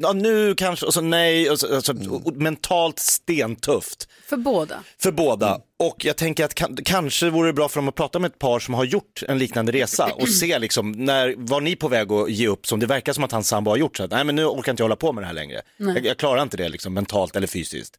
[0.00, 1.92] ja, nu kanske, och så nej, och så, alltså,
[2.24, 4.74] och mentalt stentufft För båda.
[5.02, 5.58] för båda.
[5.82, 8.38] Och jag tänker att kan, kanske vore det bra för dem att prata med ett
[8.38, 12.12] par som har gjort en liknande resa och se liksom, när var ni på väg
[12.12, 14.24] att ge upp som det verkar som att hans sambo har gjort så att nej
[14.24, 15.62] men nu orkar inte jag hålla på med det här längre.
[15.76, 17.98] Jag, jag klarar inte det liksom mentalt eller fysiskt.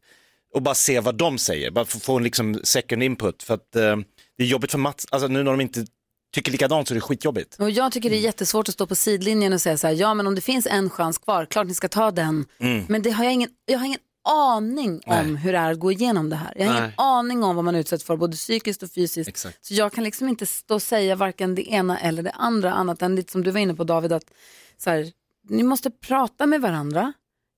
[0.54, 3.42] och bara se vad de säger, bara få, en liksom second input.
[3.42, 3.96] För att eh,
[4.38, 5.86] det är jobbigt för Mats, alltså nu när de inte
[6.34, 7.56] tycker likadant så är det skitjobbigt.
[7.58, 10.14] Och jag tycker det är jättesvårt att stå på sidlinjen och säga så här, ja
[10.14, 12.44] men om det finns en chans kvar, klart ni ska ta den.
[12.60, 12.84] Mm.
[12.88, 15.42] Men det har jag, ingen, jag har ingen aning om Nej.
[15.42, 16.52] hur det är att gå igenom det här.
[16.56, 16.94] Jag har ingen Nej.
[16.96, 19.28] aning om vad man utsätts för, både psykiskt och fysiskt.
[19.28, 19.64] Exakt.
[19.64, 23.02] Så jag kan liksom inte stå och säga varken det ena eller det andra, annat
[23.02, 24.30] än lite som du var inne på David, att
[24.78, 25.12] så här,
[25.48, 27.12] ni måste prata med varandra.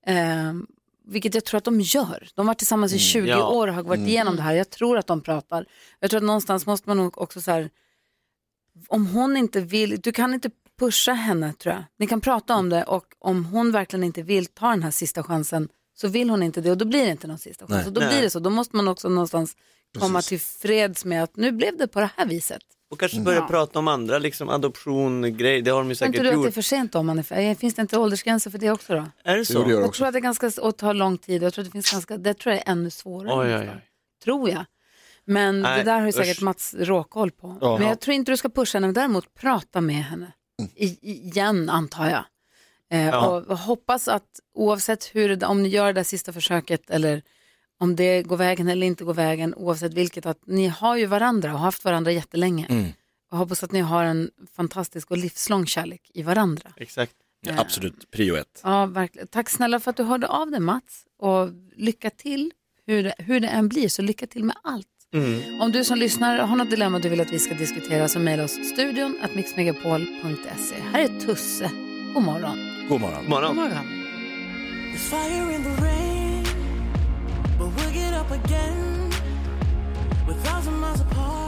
[0.07, 0.53] Eh,
[1.09, 2.29] vilket jag tror att de gör.
[2.35, 3.47] De har varit tillsammans i 20 ja.
[3.49, 4.09] år och har varit Mm.
[4.09, 4.55] igenom det här.
[4.55, 5.67] Jag tror att de pratar.
[6.01, 7.71] Jag tror att någonstans måste man nog också så här,
[8.89, 11.85] om hon inte vill, du kan inte pusha henne tror jag.
[11.99, 15.23] Ni kan prata om det och om hon verkligen inte vill ta den här sista
[15.23, 15.69] chansen
[16.01, 17.71] så vill hon inte det och då blir det inte någon sista chans.
[17.77, 17.87] Nej.
[17.87, 18.09] Och då Nej.
[18.09, 18.39] blir det så.
[18.39, 19.57] Då måste man också någonstans
[19.99, 22.63] komma till freds med att nu blev det på det här viset.
[22.91, 23.47] Och kanske börja Ja.
[23.47, 26.35] prata om andra, liksom adoption, grejer, det har de ju Tror inte säkert du att
[26.35, 26.55] det är gjort.
[26.55, 29.05] för sent om man är för, Finns det inte åldersgränser för det också då?
[29.25, 29.59] Är det så?
[29.63, 31.43] Det det Jag tror att det är ganska och tar lång tid.
[31.43, 33.39] Jag tror att det finns ganska, det tror jag är ännu svårare.
[33.39, 33.85] Oj, oj, oj.
[34.25, 34.65] Tror jag.
[35.25, 36.43] Men Nej, det där har ju säkert usch.
[36.43, 37.59] Mats råkoll på.
[37.61, 37.79] Ja.
[37.79, 40.33] Men jag tror inte du ska pusha henne, men däremot prata med henne.
[40.75, 42.25] I, igen antar jag.
[42.93, 43.27] Eh, Ja.
[43.29, 47.23] och, hoppas att oavsett hur, om ni gör det där sista försöket eller
[47.81, 51.53] om det går vägen eller inte går vägen, oavsett vilket, att ni har ju varandra
[51.53, 52.67] och har haft varandra jättelänge.
[52.69, 52.93] Mm.
[53.31, 56.73] Och hoppas att ni har en fantastisk och livslång kärlek i varandra.
[56.77, 57.13] Exakt.
[57.41, 58.61] Ja, absolut, prio ett.
[58.65, 59.29] Ja, verkligen.
[59.29, 61.05] Tack snälla för att du hörde av dig Mats.
[61.19, 62.53] Och lycka till
[62.87, 64.87] hur det, hur det än blir, så lycka till med allt.
[65.15, 65.61] Mm.
[65.61, 68.45] Om du som lyssnar har något dilemma du vill att vi ska diskutera så mejla
[68.45, 70.75] oss studion at mixmegapol.se.
[70.93, 71.71] Här är Tusse.
[72.15, 72.76] God morgon.
[72.89, 73.23] God morgon.
[73.23, 73.49] God morgon.
[73.49, 73.85] God morgon.
[74.91, 76.45] There's fire in the rain,
[77.59, 79.11] but we'll get up again.
[80.27, 81.47] We're thousand miles apart.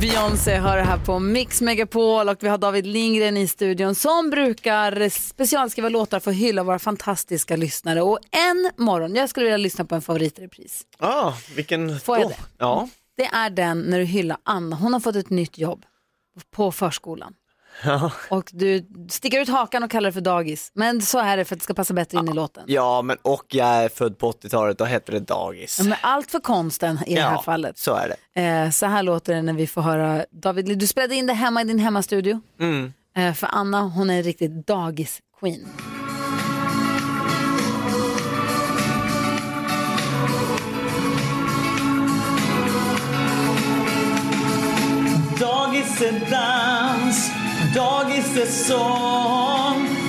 [0.00, 4.30] Beyoncé hör det här på Mix Megapol och vi har David Lindgren i studion som
[4.30, 8.02] brukar specialskriva låtar för att hylla våra fantastiska lyssnare.
[8.02, 10.82] Och en morgon, jag skulle vilja lyssna på en favoritrepris.
[10.98, 12.28] Ah, vilken Får jag då?
[12.28, 12.36] det?
[12.58, 12.88] Ja.
[13.16, 14.76] Det är den när du hyllar Anna.
[14.76, 15.84] Hon har fått ett nytt jobb
[16.50, 17.34] på förskolan.
[17.84, 18.12] Ja.
[18.30, 20.70] Och du sticker ut hakan och kallar det för dagis.
[20.74, 22.64] Men så är det för att det ska passa bättre in i låten.
[22.66, 25.80] ja, men och jag är född på 80-talet, då hette det dagis.
[25.80, 27.78] Men allt för konsten i det här Ja, fallet.
[27.78, 28.40] så är det.
[28.42, 31.60] Eh, så här låter det när vi får höra David, du spelade in det hemma
[31.60, 32.40] i din hemmastudio.
[32.60, 32.92] Mm.
[33.16, 35.66] Eh, för Anna, hon är en riktig dagis-queen.
[45.40, 47.30] Dagis är dans,
[47.74, 49.38] Dagissäsong.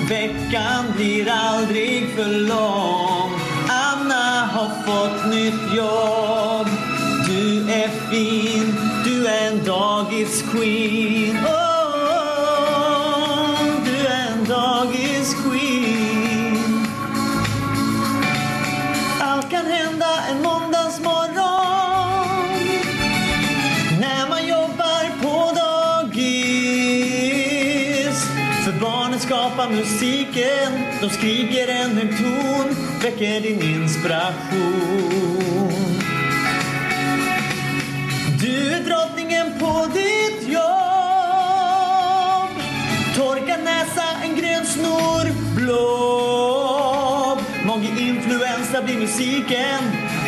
[0.08, 3.32] Veckan blir aldrig för lång.
[3.68, 6.68] Anna har fått nytt jobb.
[7.26, 11.36] Du är fin, du är en dagisqueen.
[11.36, 11.69] Oh,
[29.30, 35.72] skapar musiken, de skriker en hög ton, väcker din inspiration.
[38.40, 40.60] Du är drottningen på ditt jobb.
[43.16, 47.38] Torka näsa, en grön snor, blob.
[47.66, 49.80] Många-influensa blir musiken.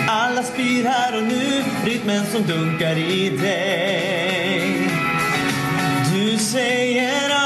[0.09, 4.89] Alla spyr här och nu, rytmen som dunkar i dig.
[6.15, 7.42] Du säger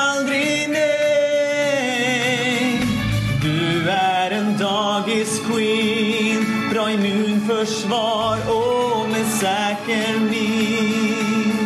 [7.66, 11.58] försvar och med säker min.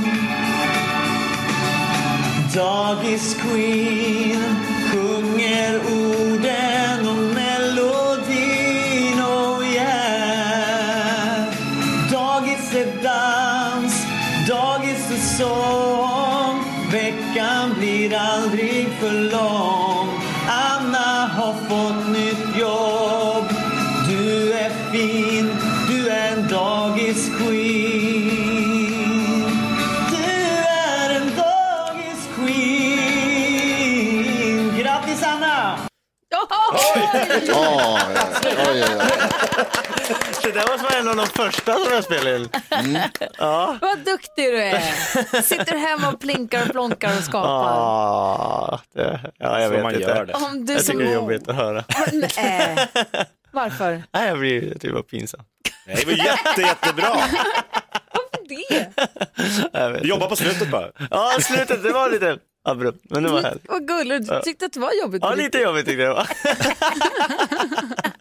[2.54, 4.49] Dagis-queen
[37.46, 38.50] ja, ja.
[38.56, 38.86] ja, ja.
[40.42, 42.48] Det där var en av de första som jag spelade in.
[43.38, 43.78] Ja.
[43.80, 45.42] Vad duktig du är.
[45.42, 47.50] Sitter hemma och plinkar och plonkar och skapar.
[47.50, 50.06] Ah, det, ja, jag Så vet man inte.
[50.06, 50.32] gör det.
[50.32, 50.92] Om du Jag som...
[50.92, 51.84] tycker det är jobbigt att höra.
[52.36, 52.88] Nej.
[53.52, 54.02] Varför?
[54.12, 55.40] Nej, jag blir typ bara pinsam.
[55.86, 57.16] Nej, det var jätte, jättebra.
[58.48, 58.86] Det?
[59.72, 60.02] Jag vet.
[60.02, 60.90] Du jobbar på slutet bara.
[61.10, 62.36] Ja, slutet, det var lite...
[62.62, 63.04] abrupt.
[63.10, 63.68] Men det var härligt.
[63.68, 65.22] Vad gulligt, du tyckte att det var jobbigt?
[65.22, 66.26] Ja, lite jobbigt tyckte jag det var.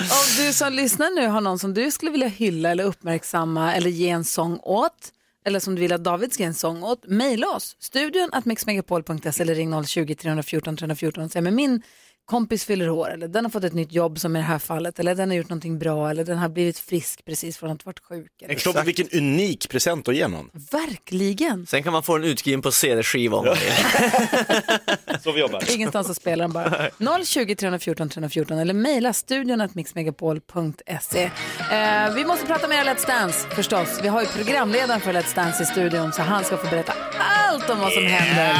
[0.00, 3.90] Om du som lyssnar nu har någon som du skulle vilja hylla eller uppmärksamma eller
[3.90, 5.12] ge en sång åt,
[5.46, 7.76] eller som du vill att David ska ge en sång åt, mejla oss.
[7.78, 11.82] Studion att mixmegapol.se eller ring 020-314 314 och säg men min
[12.26, 14.98] kompis fyller år eller den har fått ett nytt jobb som i det här fallet
[14.98, 17.88] eller den har gjort någonting bra eller den har blivit frisk precis från att ha
[17.88, 18.32] varit sjuk.
[18.42, 18.54] Eller.
[18.54, 20.50] Jag förstår vilken unik present att ge någon.
[20.72, 21.66] Verkligen.
[21.66, 25.20] Sen kan man få den utskriven på CD-skiva om man vill.
[25.22, 25.74] Så vi jobbar.
[25.74, 26.90] Ingenstans att spela den bara.
[27.24, 31.30] 020 314 314 eller mejla studion att mixmegapol.se.
[31.72, 34.00] Eh, vi måste prata mer Let's Dance förstås.
[34.02, 37.70] Vi har ju programledaren för Let's Dance i studion så han ska få berätta allt
[37.70, 38.56] om vad som händer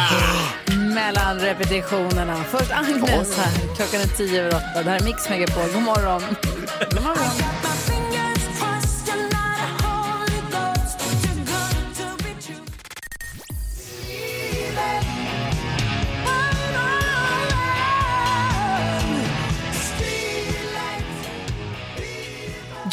[0.96, 2.44] mellan repetitionerna.
[2.44, 4.82] Först Agnes här, klockan är tio över åtta.
[4.84, 5.72] Det här är Mix Megapol.
[5.74, 6.20] God morgon.
[6.90, 7.55] God morgon.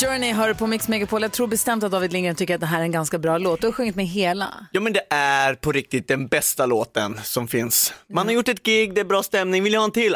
[0.04, 1.22] Journey hör du på Mix Megapol.
[1.22, 3.62] Jag tror bestämt att David Lindgren tycker att det här är en ganska bra låt.
[3.62, 4.68] Du har sjungit med hela.
[4.72, 7.94] Ja men det är på riktigt den bästa låten som finns.
[8.10, 10.16] Man har gjort ett gig, det är bra stämning, vill jag ha en till?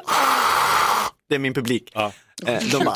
[1.29, 1.95] Det är min publik.
[1.95, 2.09] Eh,
[2.71, 2.95] De bara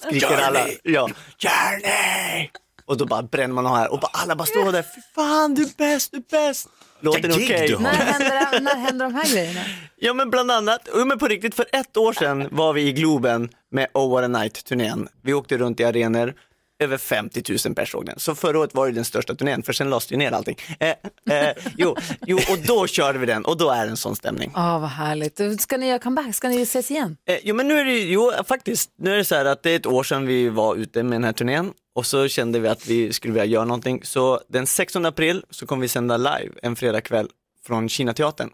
[0.00, 0.66] skriker alla.
[0.82, 1.08] Ja.
[1.38, 2.48] Journey!
[2.86, 5.54] Och då bara bränner man av här och bara, alla bara står där, fy fan
[5.54, 6.68] du är bäst, du är bäst.
[7.02, 7.72] Låten är gig okej.
[7.72, 7.82] har.
[7.82, 9.60] När händer, när händer de här grejerna?
[9.96, 13.48] Ja men bland annat, men på riktigt för ett år sedan var vi i Globen
[13.70, 15.08] med Oh What A Night-turnén.
[15.22, 16.34] Vi åkte runt i arenor,
[16.82, 18.18] över 50 000 personer såg den.
[18.18, 20.56] Så förra året var det den största turnén, för sen lades det ju ner allting.
[20.80, 20.88] Eh,
[21.38, 24.52] eh, jo, jo, och då körde vi den och då är det en sån stämning.
[24.56, 25.40] Åh, vad härligt.
[25.60, 26.34] Ska ni göra comeback?
[26.34, 27.16] Ska ni ses igen?
[27.28, 29.62] Eh, jo men nu är det ju- jo faktiskt, nu är det så här att
[29.62, 32.58] det är ett år sedan vi var ute med den här turnén och så kände
[32.58, 34.00] vi att vi skulle vilja göra någonting.
[34.04, 37.28] Så den 16 april så kommer vi sända live en fredagkväll
[37.66, 38.50] från Kinateatern.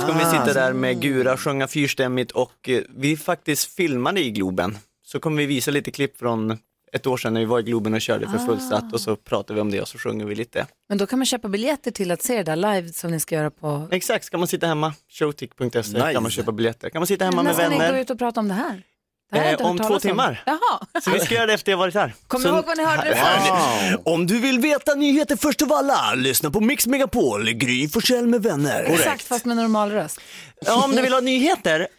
[0.00, 4.30] Så kommer vi sitta där med Gura, sjunga fyrstämmigt och eh, vi faktiskt filmade i
[4.30, 4.78] Globen.
[5.06, 6.58] Så kommer vi visa lite klipp från
[6.92, 9.54] ett år sedan när vi var i Globen och körde för fullsatt och så pratar
[9.54, 10.66] vi om det och så sjunger vi lite.
[10.88, 13.34] Men då kan man köpa biljetter till att se det där live som ni ska
[13.34, 13.88] göra på...
[13.90, 16.12] Exakt, ska man sitta hemma, showtick.se Nice.
[16.12, 16.90] kan man köpa biljetter.
[16.90, 18.00] Kan man sitta hemma När med ska ni gå vänner.
[18.00, 18.82] ut och prata om det här?
[19.34, 20.42] Eh, om två timmar.
[20.46, 21.00] Jaha.
[21.02, 22.14] Så vi ska göra det efter jag varit här.
[22.28, 23.98] Kom Så- ihåg vad ni hörde det först.
[24.04, 28.42] Om du vill veta nyheter först av alla, lyssna på Mix Megapol, Gry Forssell med
[28.42, 28.82] vänner.
[28.84, 30.20] Exakt, fast med normal röst.
[30.66, 31.86] Ja, om du vill ha nyheter, eh,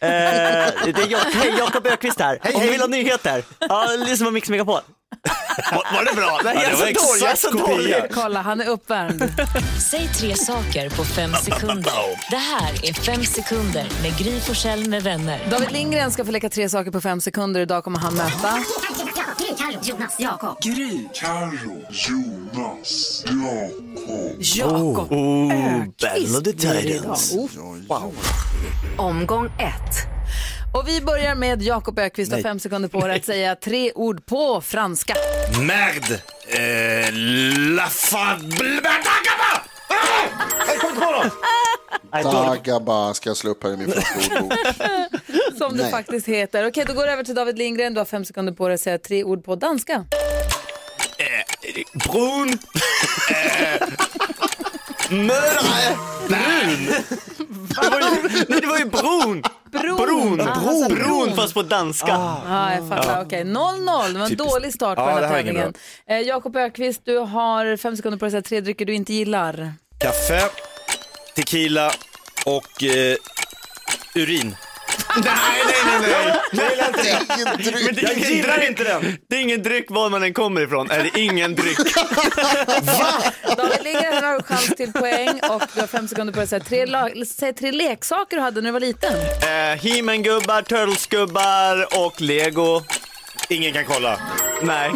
[0.84, 2.40] det är jag, hej Jakob Ökvist här.
[2.54, 4.80] om du vill ha nyheter, ja, lyssna på Mix Megapol.
[5.72, 6.40] Var, var det bra?
[6.44, 7.94] Nej, Ja, jag är det så var dålig, jag är så dålig.
[8.14, 9.32] Kolla, han är uppvärmd.
[9.90, 11.92] Säg tre saker på fem sekunder.
[12.30, 15.40] Det här är Fem sekunder med Gry Forssell med vänner.
[15.50, 17.60] David Lindgren ska få leka tre saker på fem sekunder.
[17.60, 18.64] Idag kommer han möta...
[19.36, 20.56] Gry, Carro, Jonas, Jakob.
[24.40, 26.52] Jakob Oh, Öqvist Battle of the.
[26.52, 27.34] Titans.
[27.88, 28.10] Oh.
[28.96, 30.06] Omgång ett.
[30.74, 34.26] Och vi börjar med Jakob Ökvist och fem sekunder på dig att säga tre ord
[34.26, 35.14] på franska.
[35.60, 36.20] Merde!
[36.48, 37.12] Eh,
[37.74, 37.88] la!
[42.22, 44.58] Dagaba ska jag slå upp här i min franska ordbok.
[45.58, 46.66] Som det faktiskt heter.
[46.68, 47.94] Okej, då går det över till David Lindgren.
[47.94, 50.04] Du har fem sekunder på dig att säga tre ord på danska.
[51.94, 52.58] Brun.
[53.30, 53.88] Eh,
[55.10, 55.96] Mördare.
[56.28, 56.86] Brun.
[57.82, 59.42] Det var ju, nej, det var ju bron.
[59.72, 59.96] Bron.
[59.96, 60.40] Bron.
[60.40, 61.36] Ah, Bron, bron.
[61.36, 62.08] fast på danska.
[62.08, 63.22] Ja, jag fattar.
[63.24, 64.12] Okej, 0-0.
[64.12, 64.38] Det var en Typiskt.
[64.52, 65.74] dålig start på Ja, den här tävlingen.
[66.08, 69.12] Eh, Jakob Ökvist, du har fem sekunder på dig att säga tre drycker du inte
[69.14, 69.72] gillar.
[69.98, 70.40] Kaffe,
[71.36, 71.90] tequila
[72.46, 73.16] och eh,
[74.14, 74.56] urin.
[75.16, 75.24] Nej,
[75.66, 76.40] nej, nej, nej.
[76.52, 77.34] Jag gillar inte det.
[77.34, 77.84] Ingen dryck.
[77.86, 78.68] Men det är Jag gillar dryck.
[78.70, 79.16] inte den.
[79.28, 80.90] Det är ingen dryck var man än kommer ifrån.
[80.90, 81.78] Är det ingen dryck?
[83.56, 86.60] David Lindgren har chans till poäng och du har fem sekunder på dig att säga
[86.64, 89.14] tre, la- säg tre leksaker du hade när du var liten.
[89.42, 92.82] Eh, He-Man-gubbar, Turtles-gubbar och Lego.
[93.48, 94.20] Ingen kan kolla.
[94.62, 94.90] Nej,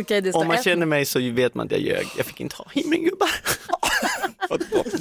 [0.00, 2.06] Okej, det står om man ett- känner mig så vet man att jag ljög.
[2.16, 3.30] Jag fick inte ha He-Man-gubbar.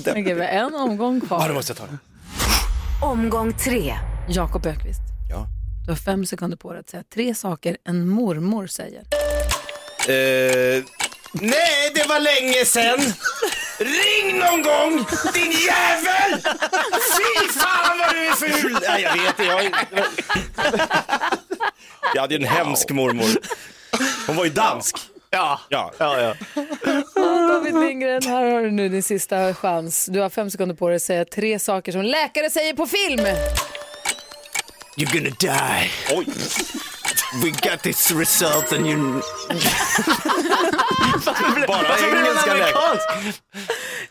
[0.09, 1.47] Okej, vi har en omgång Ja, kvar.
[1.47, 1.97] då måste jag ta det.
[3.05, 3.93] Omgång tre.
[4.29, 5.01] Jakob Ökvist.
[5.29, 5.45] Ja.
[5.85, 8.99] Du har fem sekunder på dig att säga tre saker en mormor säger.
[10.07, 10.83] Eh,
[11.33, 12.99] nej, det var länge sen.
[13.79, 16.41] Ring någon gång, din jävel!
[17.17, 18.77] Fy fan vad du är ful!
[18.87, 19.43] Nej, jag vet det.
[19.45, 19.71] Jag,
[22.15, 23.29] jag hade ju en hemsk mormor.
[24.27, 24.97] Hon var ju dansk.
[25.29, 25.91] Ja, Ja.
[25.97, 26.35] ja, ja.
[27.53, 30.05] David Lindgren, här har du nu din sista chans.
[30.05, 33.25] Du har fem sekunder på dig att säga tre saker som läkare säger på film.
[34.95, 35.89] You're gonna die.
[36.11, 36.25] Oj.
[37.41, 38.97] We got this result and you...
[41.67, 43.33] Bara engelska läkare.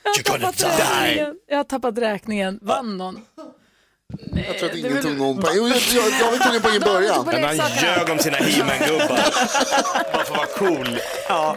[0.05, 1.37] Har tappat räkningen.
[1.49, 2.59] Jag har tappat räkningen.
[2.63, 3.21] Vann någon?
[4.47, 5.55] Jag tror att ingen tog någon poäng.
[5.57, 7.27] Jo, jag, jag, jag tog en poäng i början.
[7.27, 9.09] Men han ljög om sina He-Man-gubbar.
[10.13, 10.99] Bara för att vara cool.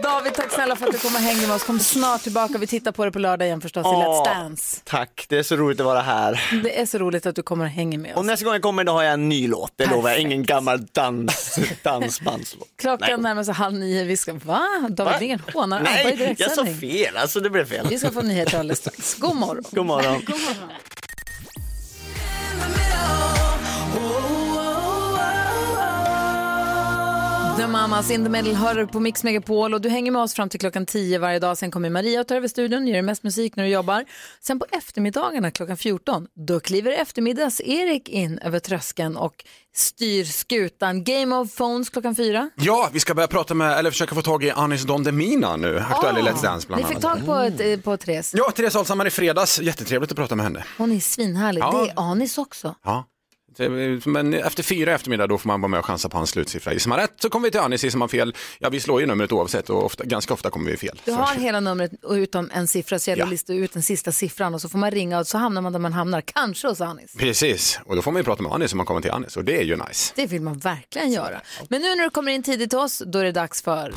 [0.03, 1.63] David, tack snälla för att du kom och hängde med oss.
[1.63, 2.57] Kom snart tillbaka.
[2.57, 3.89] Vi tittar på det på lördag igen förstås i.
[3.89, 4.81] Let's Dance.
[4.83, 6.59] Tack, det är så roligt att vara här.
[6.63, 8.17] Det är så roligt att du kommer och hänger med oss.
[8.17, 10.19] Och nästa gång jag kommer då har jag en ny låt, det lovar jag.
[10.19, 12.67] Ingen gammal dans, dansbandslåt.
[12.77, 13.17] Klockan Nej.
[13.21, 14.03] närmar sig halv nio.
[14.03, 14.33] Vi ska...
[14.33, 14.67] Va?
[14.89, 15.19] David?
[15.19, 17.87] Lindgren hånar Nej, jag sa fel, alltså det blev fel.
[17.89, 19.15] Vi ska få nyheter alldeles strax.
[19.15, 19.63] God morgon.
[19.71, 20.21] God morgon.
[20.25, 20.69] God morgon.
[27.57, 30.49] The Mamas in the middle hör på Mix Megapol och du hänger med oss fram
[30.49, 31.57] till klockan 10 varje dag.
[31.57, 34.05] Sen kommer Maria och tar över studion, gör mest musik när du jobbar.
[34.41, 39.33] Sen på eftermiddagarna klockan 14, då kliver eftermiddags-Erik in över tröskeln och
[39.75, 41.03] styr skutan.
[41.03, 42.49] Game of Phones klockan 4.
[42.55, 45.79] Ja, vi ska börja prata med, eller försöka få tag i Anis Don Demina nu,
[45.79, 47.17] aktuell i Let's Dance bland Ni fick annat.
[47.17, 48.33] tag på, ett, eh, på Therese.
[48.37, 50.63] Ja, Therese Alshammar i fredags, jättetrevligt att prata med henne.
[50.77, 51.61] Hon är svinhärlig.
[51.61, 51.71] Ja.
[51.71, 52.75] Det är Anis också.
[52.85, 53.05] Ja.
[54.05, 56.73] Men efter fyra eftermiddag då får man vara med och chansa på hans slutsiffra.
[56.73, 59.07] Gissar man rätt så kommer vi till Anis, gissar man fel, ja vi slår ju
[59.07, 61.01] numret oavsett och ofta, ganska ofta kommer vi fel.
[61.05, 63.25] Du har hela numret utom en siffra så gäller det Ja.
[63.25, 65.73] att lista ut den sista siffran och så får man ringa och så hamnar man
[65.73, 67.13] där man hamnar, kanske hos Anis.
[67.17, 69.43] Precis, och då får man ju prata med Anis om man kommer till Anis och
[69.43, 70.13] det är ju nice.
[70.15, 71.41] Det vill man verkligen göra.
[71.69, 73.93] Men nu när du kommer in tidigt till oss, då är det dags för...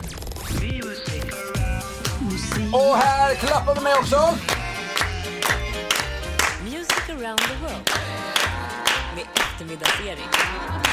[2.73, 4.35] Och här klappar vi med också.
[6.65, 7.89] Music around the world
[9.61, 10.88] eftermiddagsering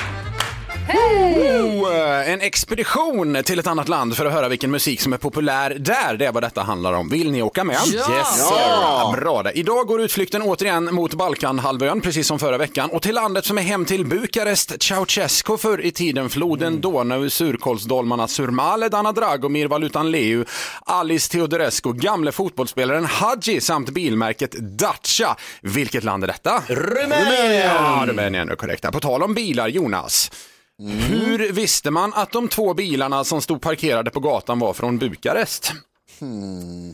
[0.87, 1.71] eftermiddags-Erik.
[1.71, 1.85] Woo!
[2.25, 6.17] En expedition till ett annat land för att höra vilken musik som är populär där.
[6.17, 7.09] Det är vad detta handlar om.
[7.09, 7.77] Vill ni åka med?
[7.85, 8.17] Ja!
[8.17, 8.55] Yes, sir.
[8.57, 9.15] Ja!
[9.19, 9.51] Bra det.
[9.51, 12.89] Idag går utflykten återigen mot Balkanhalvön, precis som förra veckan.
[12.89, 18.27] Och till landet som är hem till Bukarest, Ceausescu förr i tiden, floden Donau, surkolsdolmarna
[18.27, 20.45] Surmale, Dana Dragomir, valutan Leu,
[20.85, 25.35] Alice Teodorescu, gamle fotbollsspelaren Hadji samt bilmärket Dacia.
[25.61, 26.63] Vilket land är detta?
[26.67, 27.71] Rumänien!
[27.75, 28.91] Ja, Rumänien är korrekt.
[28.91, 30.31] På tal om bilar, Jonas.
[30.79, 35.73] Hur visste man att de två bilarna som stod parkerade på gatan var från Bukarest?
[36.19, 36.93] Hmm.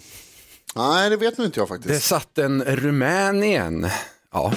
[0.75, 1.89] Nej, det vet nog inte jag faktiskt.
[1.93, 3.87] Det satt en Rumänien.
[4.33, 4.53] Ja.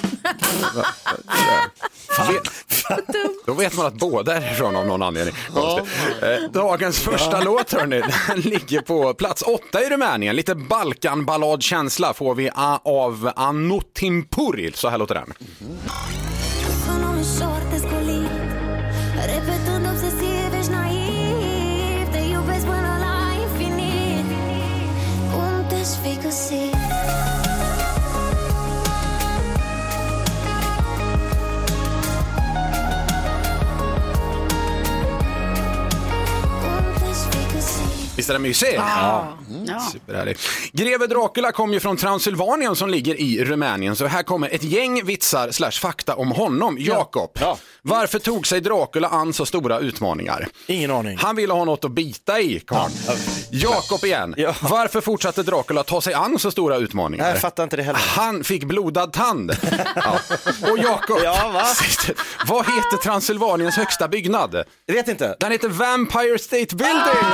[3.47, 5.35] Då vet man att båda är ifrån av någon anledning.
[6.23, 10.37] Eh, Dagens första låt hörni, den ligger på plats åtta i Rumänien.
[10.37, 12.51] Lite Balkanballadkänsla får vi
[12.85, 14.75] av Anotim Puril.
[14.75, 15.33] Så här låter den.
[16.87, 18.04] Sună
[38.25, 38.75] Visst är den mysig?
[38.77, 39.39] Ja.
[39.93, 40.37] Superhärlig.
[40.73, 45.05] Greve Dracula kom ju från Transylvanien som ligger i Rumänien, så här kommer ett gäng
[45.05, 46.77] vitsar slash fakta om honom.
[46.81, 47.39] Jakob,
[47.83, 50.49] varför tog sig Dracula an så stora utmaningar?
[50.67, 51.19] Ingen aning.
[51.19, 52.93] Han ville ha något att bita i, karln.
[53.51, 57.29] Jakob igen, varför fortsatte Dracula ta sig an så stora utmaningar?
[57.29, 58.01] Jag fattar inte det heller.
[58.01, 59.57] Han fick blodad tand.
[59.97, 60.19] ja.
[60.71, 61.19] Och Jakob,
[62.49, 64.65] vad heter Transylvaniens högsta byggnad?
[64.87, 65.37] Jag vet inte.
[65.41, 67.25] Den heter Vampire State Building.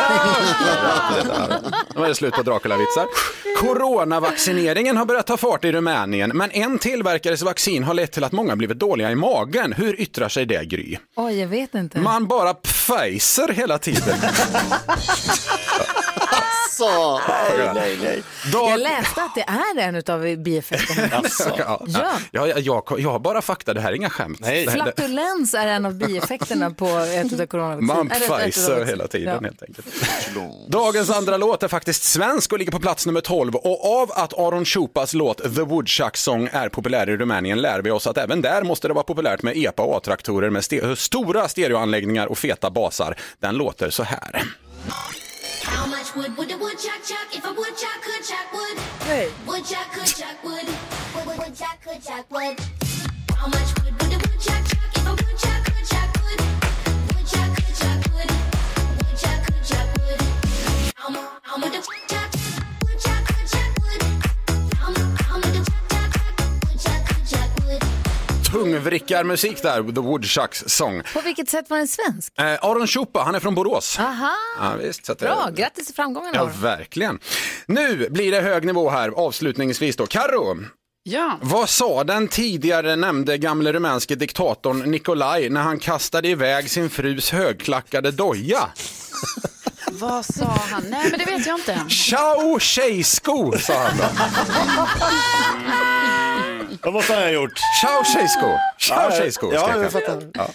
[1.97, 3.07] Nu är det slut på Dracula-vitsar.
[3.61, 8.33] Coronavaccineringen har börjat ta fart i Rumänien, men en tillverkares vaccin har lett till att
[8.33, 9.73] många blivit dåliga i magen.
[9.73, 10.97] Hur yttrar sig det, Gry?
[11.17, 11.99] Oj, jag vet inte.
[12.01, 14.19] Man bara pfejser hela tiden.
[16.81, 17.21] Så.
[17.29, 18.23] Nej, nej, nej.
[18.53, 21.09] Jag läste att det är en av bieffekterna.
[21.59, 22.13] Ja, Ja.
[22.33, 24.39] ja, jag, jag, jag har bara fakta, det här är inga skämt.
[24.43, 27.87] Det- Flatulens är en av bieffekterna på ett av coronavaccin.
[27.87, 28.87] Man vaccin.
[28.87, 29.41] hela tiden Ja.
[29.49, 29.87] helt enkelt.
[30.69, 34.39] Dagens andra låt är faktiskt svensk och ligger på plats nummer 12 och av att
[34.39, 38.43] Aron Chupas låt The Woodchuck Song är populär i Rumänien lär vi oss att även
[38.43, 42.71] där måste det vara populärt med EPA och A-traktorer med ste- stora stereoanläggningar och feta
[42.71, 43.17] basar.
[43.41, 44.43] Den låter så här.
[45.63, 48.79] How much wood would a woodchuck chuck if a woodchuck could chuck wood?
[49.05, 49.31] Hey.
[49.47, 50.67] Woodchuck could chuck wood.
[51.15, 52.59] Wood- wood- Woodchuck could chuck wood.
[53.37, 54.70] How much wood would a woodchuck chuck
[68.85, 71.03] Tungvrickarmusik där, The Woodchucks Song.
[71.15, 72.33] På vilket sätt var den svensk?
[72.39, 73.99] Eh, Aron Chupa, han är från Borås.
[73.99, 75.49] Aha, Ja, visst, så att det- bra.
[75.57, 76.31] Grattis till framgången.
[76.35, 76.61] Ja, Aron.
[76.61, 77.19] verkligen.
[77.67, 80.07] Nu blir det hög nivå här, avslutningsvis då.
[80.07, 80.57] Karo,
[81.03, 81.39] Ja.
[81.43, 87.31] vad sa den tidigare nämnde gamle rumänske diktatorn Nikolaj när han kastade iväg sin frus
[87.31, 88.69] högklackade doja?
[89.93, 90.83] Vad sa han?
[90.91, 91.81] Nej, men det vet jag inte.
[91.89, 94.05] Ciao tjejsko, sa han då.
[96.83, 97.53] Vad måste han ha gjort?
[97.81, 98.47] Ciao tjejsko.
[98.79, 99.11] Ciao
[99.53, 100.23] Ja, jag fattar.
[100.35, 100.49] Ja.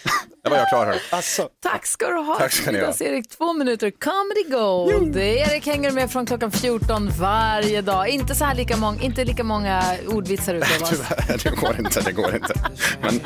[0.44, 1.02] Det var jag klar här.
[1.10, 1.50] Alltså.
[1.64, 2.36] Tack ska du ha.
[2.36, 2.94] Tack ska ni ha.
[3.00, 5.18] Erik, två minuter comedy gold.
[5.18, 8.08] Erik hänger med från klockan 14 varje dag.
[8.08, 10.90] Inte så här lika, mång, inte lika många ordvitsar utlovas.
[10.90, 12.02] Tyvärr, det går inte.
[12.02, 12.54] Det går inte.
[13.02, 13.20] Men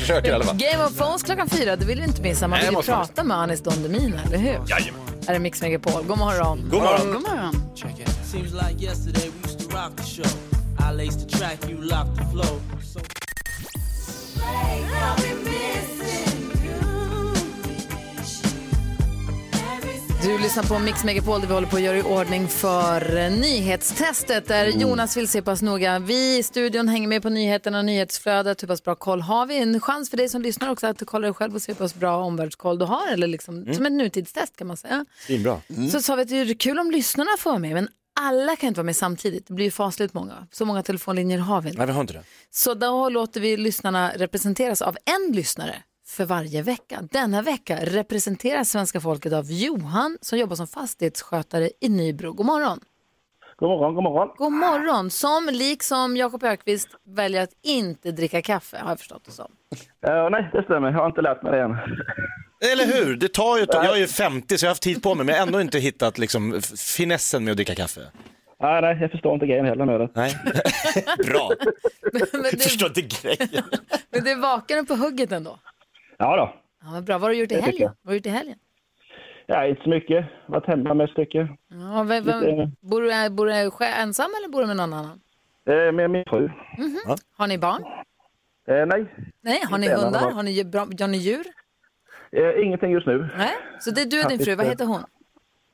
[0.00, 0.56] försöker i alla fall.
[0.56, 2.48] Game of Phones klockan fyra, det vill du inte missa.
[2.48, 4.60] Man Nej, vill ju prata med Anis Don Demina, eller hur?
[4.66, 5.00] Jajamän.
[5.26, 6.02] Här är Mix Megapol.
[6.02, 6.68] God morgon.
[6.70, 7.12] God morgon.
[7.12, 7.54] God morgon.
[8.24, 8.90] Seems like
[10.88, 12.60] I laced the track, you locked the flow.
[12.82, 13.00] So-
[20.22, 23.30] Du lyssnar på Mix Megapol där vi håller på att göra i ordning för eh,
[23.30, 25.98] nyhetstestet där Jonas vill se pass noga.
[25.98, 28.62] Vi i studion hänger med på nyheterna och nyhetsflödet.
[28.62, 29.58] Hur pass bra koll har vi?
[29.58, 31.78] En chans för dig som lyssnar också att du kollar dig själv och ser hur
[31.78, 33.08] pass bra omvärldskoll du har.
[33.12, 35.04] Eller liksom, Som ett nutidstest kan man säga.
[35.26, 35.60] Svinbra.
[35.92, 37.88] Så sa vi att det är kul om lyssnarna får med, men
[38.20, 39.46] alla kan inte vara med samtidigt.
[39.46, 40.46] Det blir ju fasligt många.
[40.50, 41.78] Så många telefonlinjer har vi inte.
[41.78, 42.22] Nej, vi har inte det.
[42.50, 45.74] Så då låter vi lyssnarna representeras av en lyssnare
[46.06, 46.98] för varje vecka.
[47.10, 52.32] Denna vecka representeras svenska folket av Johan som jobbar som fastighetsskötare i Nybro.
[52.32, 52.80] God morgon!
[53.56, 54.28] God morgon, god morgon.
[54.36, 55.10] God morgon!
[55.10, 59.52] Som liksom Jakob Ökvist väljer att inte dricka kaffe har jag förstått det som.
[60.06, 60.90] Eh, nej, det stämmer.
[60.90, 61.70] Jag har inte lärt mig det än.
[62.72, 63.16] Eller hur?
[63.16, 63.84] Det tar ju ett tag.
[63.84, 65.60] Jag är ju 50 så jag har haft tid på mig men jag har ändå
[65.60, 66.60] inte hittat liksom,
[66.96, 68.00] finessen med att dricka kaffe.
[68.62, 70.08] Nej, nej, jag förstår inte grejen heller det.
[70.14, 70.36] Nej.
[71.26, 71.50] Bra.
[72.12, 73.48] Men Jag du, förstår inte grejen.
[74.10, 75.58] men du är vaken på hugget ändå.
[76.18, 76.54] Ja då.
[76.82, 77.14] Ja, vad bra.
[77.18, 77.92] Vad har du gjort i tycker helgen?
[78.02, 78.58] Vad har du gjort i helgen?
[79.46, 80.26] Ja, inte så mycket.
[80.46, 81.48] Varit hemma med ett stycke.
[81.68, 85.20] Ja, vem, vem, Lite- bor, du, bor du ensam eller bor du med någon annan?
[85.68, 86.50] Eh, med min fru.
[86.78, 87.16] Mhm.
[87.36, 87.82] Har ni barn?
[88.68, 89.06] Eh, nej.
[89.42, 90.20] Nej, har ni Inte hundar?
[90.20, 90.62] Har ni,
[91.00, 91.44] har ni djur?
[92.36, 93.28] Eh, ingenting just nu.
[93.38, 93.52] Nej.
[93.80, 95.02] Så det är du och din fru, vad heter hon?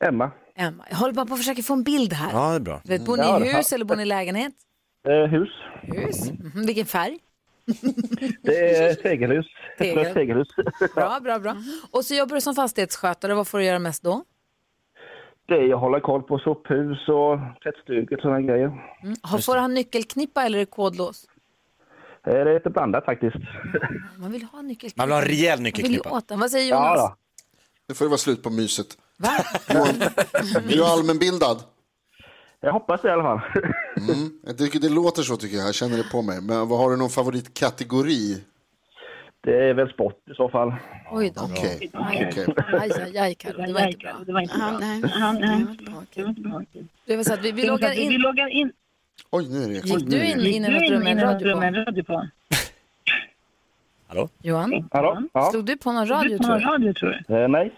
[0.05, 0.31] Emma.
[0.55, 0.85] Emma.
[0.91, 2.31] Jag håller bara på att försöka få en bild här.
[2.33, 2.81] Ja, det är bra.
[2.85, 4.53] Vet, bor ni i hus eller bor ni i lägenhet?
[5.09, 5.49] Eh, hus.
[5.83, 6.31] Hus.
[6.31, 6.67] Mhm.
[6.67, 7.19] Vilken färg?
[8.43, 9.47] Det är tegelhus.
[9.79, 10.07] Tegel.
[10.07, 10.49] Ett tegelhus.
[10.95, 11.57] Bra, bra, bra.
[11.91, 13.35] Och så jobbar du som fastighetsskötare.
[13.35, 14.23] Vad får du göra mest då?
[15.49, 18.67] Det är att hålla koll på sophus och tvättstugor och sådana grejer.
[19.03, 19.15] Mm.
[19.23, 21.27] Har- Får han nyckelknippa eller är det kodlås?
[22.27, 23.37] Eh, det är lite blandat faktiskt.
[24.19, 25.07] Man vill ha nyckelknippa.
[25.07, 26.11] Man vill ha en rejäl Man vill nyckelknippa.
[26.11, 26.41] åt den.
[26.41, 27.13] Vad säger Jonas?
[27.89, 28.87] Nu får det vara slut på myset.
[29.19, 29.31] Va?
[29.69, 30.03] Johan,
[30.69, 31.63] är du allmänbildad?
[32.61, 33.41] Jag hoppas det i alla fall.
[33.97, 34.31] Mm.
[34.47, 36.41] Jag tycker det låter så tycker jag, jag känner det på mig.
[36.41, 38.43] Men vad har du någon favoritkategori?
[39.41, 40.75] Det är väl sport i så fall.
[41.11, 41.43] Oj då.
[41.43, 41.91] Okej.
[41.93, 42.47] Okej.
[42.81, 43.67] aj, aj, aj Karo.
[43.67, 44.13] Det var inte bra.
[44.27, 44.79] Det var inte bra.
[44.81, 45.01] nej.
[45.01, 46.63] Det var inte bra.
[47.07, 47.67] Det var så att vi, vi
[48.19, 48.73] loggar in.
[49.31, 51.61] Oj, nu är det Gick du in, in i något rum med en radio på?
[51.61, 52.29] radio på?
[54.09, 54.29] Hallå?
[54.43, 54.89] Johan?
[54.93, 55.23] Hallå?
[55.33, 55.51] Ja.
[55.51, 56.65] Slog du på någon radio tror du?
[56.65, 57.35] radio tror du?
[57.43, 57.73] Eh, nej.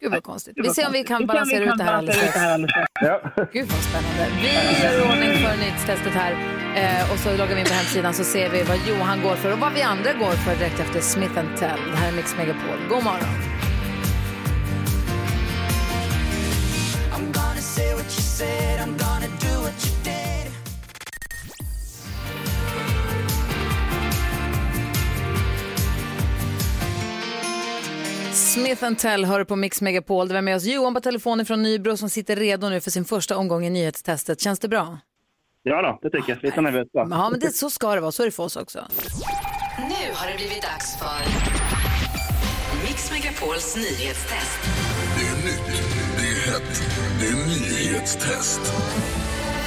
[0.00, 0.54] Gud vad konstigt.
[0.56, 2.68] Vi ser om vi kan balansera ut det här alldeles strax.
[3.00, 3.20] Ja.
[3.52, 4.36] Gud vad spännande.
[4.42, 6.32] Vi gör i ordning för nyhetstestet här
[6.76, 9.52] eh, och så loggar vi in på hemsidan så ser vi vad Johan går för
[9.52, 11.80] och vad vi andra går för direkt efter Smith Tell.
[11.90, 12.78] Det här är Mix Megapol.
[12.88, 13.51] God morgon.
[28.76, 30.28] Smith Tell hör på Mix Megapol.
[30.28, 33.04] Det var med oss Johan på telefonen från Nybro som sitter redo nu för sin
[33.04, 34.40] första omgång i nyhetstestet.
[34.40, 34.98] Känns det bra?
[35.62, 36.42] Ja då, det tycker jag.
[36.42, 37.06] Lite nervöst va?
[37.10, 38.12] Ja, men det, så ska det vara.
[38.12, 38.78] Så är det för oss också.
[39.78, 41.20] Nu har det blivit dags för
[42.86, 44.60] Mix Megapols nyhetstest.
[45.18, 45.82] Det är nytt,
[46.16, 46.82] det är hett,
[47.20, 48.60] det är nyhetstest.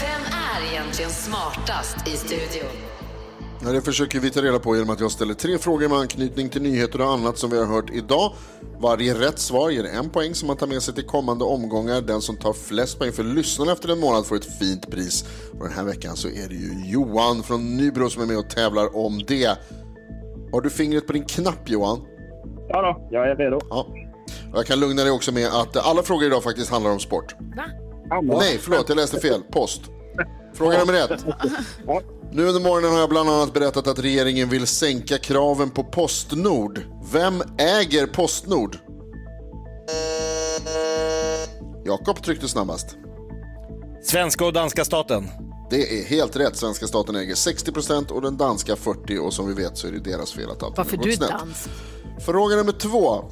[0.01, 0.22] Vem
[0.66, 2.95] är egentligen smartast i studion?
[3.66, 6.49] Ja, det försöker vi ta reda på genom att jag ställer tre frågor med anknytning
[6.49, 8.34] till nyheter och annat som vi har hört idag.
[8.80, 12.01] Varje rätt svar ger en poäng som man tar med sig till kommande omgångar.
[12.01, 15.26] Den som tar flest poäng för lyssnarna efter en månad får ett fint pris.
[15.59, 18.49] Och den här veckan så är det ju Johan från Nybro som är med och
[18.49, 19.57] tävlar om det.
[20.51, 22.01] Har du fingret på din knapp Johan?
[22.68, 23.59] Ja då, jag är redo.
[23.70, 23.88] Ja.
[24.53, 27.36] Jag kan lugna dig också med att alla frågor idag faktiskt handlar om sport.
[27.55, 27.63] Va?
[28.39, 29.41] Nej, förlåt, jag läste fel.
[29.51, 29.82] Post.
[30.53, 31.26] Fråga nummer ett.
[32.36, 36.82] Nu under morgonen har jag bland annat berättat att regeringen vill sänka kraven på Postnord.
[37.12, 38.78] Vem äger Postnord?
[41.86, 42.98] Jakob tryckte snabbast.
[44.04, 45.28] Svenska och danska staten.
[45.70, 46.58] Det är helt rätt.
[46.58, 50.00] Svenska staten äger 60% och den danska 40% och som vi vet så är det
[50.00, 51.30] deras fel att allt Varför har du gått snett.
[51.30, 51.70] dans?
[52.20, 53.24] Fråga nummer två.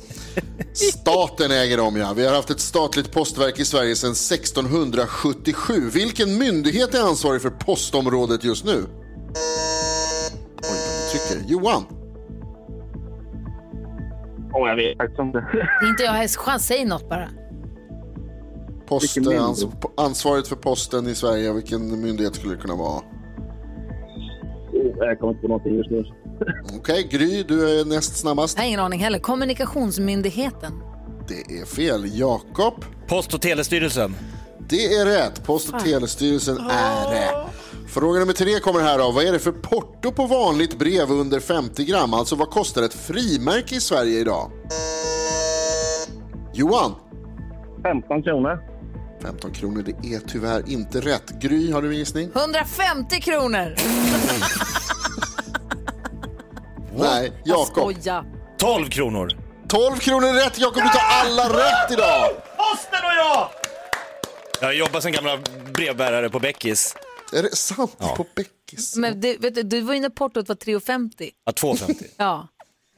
[0.74, 2.14] Staten äger dem ja.
[2.16, 5.90] Vi har haft ett statligt postverk i Sverige sedan 1677.
[5.94, 8.72] Vilken myndighet är ansvarig för postområdet just nu?
[8.72, 8.86] Oj,
[10.62, 11.52] vad du trycker.
[11.52, 11.84] Johan.
[14.54, 15.46] Åh, jag vet faktiskt inte.
[15.90, 16.30] Inte jag.
[16.30, 17.30] Chans, säg något bara.
[18.88, 19.44] Post, Vilken myndighet?
[19.48, 23.02] ans, på- ansvaret för posten i Sverige, vilken myndighet skulle det kunna vara?
[24.98, 26.06] Jag kommer inte på någonting just nu.
[26.76, 28.58] Okej, Gry, du är näst snabbast.
[28.58, 29.20] Jag har ingen aning heller.
[29.20, 30.74] Kommunikationsmyndigheten.
[31.28, 32.20] Det är fel.
[32.20, 32.86] Jakob?
[33.08, 34.16] Post och telestyrelsen.
[34.70, 35.44] Det är rätt.
[35.46, 35.84] Post och Fan.
[35.90, 37.30] telestyrelsen är det.
[37.88, 39.12] Fråga nummer tre kommer här då.
[39.12, 42.14] Vad är det för porto på vanligt brev under 50 gram?
[42.14, 44.52] Alltså vad kostar ett frimärke i Sverige idag?
[46.54, 46.92] Johan?
[47.84, 48.60] 15 kronor.
[49.22, 51.40] 15 kronor, det är tyvärr inte rätt.
[51.42, 52.30] Gry, har du en gissning?
[52.36, 53.76] 150 kronor!
[56.98, 57.68] Nej, Jakob.
[57.68, 58.26] Skoja.
[58.58, 59.30] 12 kronor.
[59.68, 60.60] 12 kronor är rätt.
[60.60, 62.30] Jakob, du tar alla rätt idag.
[62.58, 63.50] Posten och jag!
[64.62, 65.38] Jag jobbar som gamla
[65.74, 66.96] brevbärare på Beckis.
[67.34, 67.96] Är det sant?
[68.00, 68.14] Ja.
[68.16, 68.96] På Beckis?
[68.96, 71.30] Men du, vet du, du var inne portot var 3,50.
[71.46, 72.04] Ja, 2,50.
[72.18, 72.48] Ja.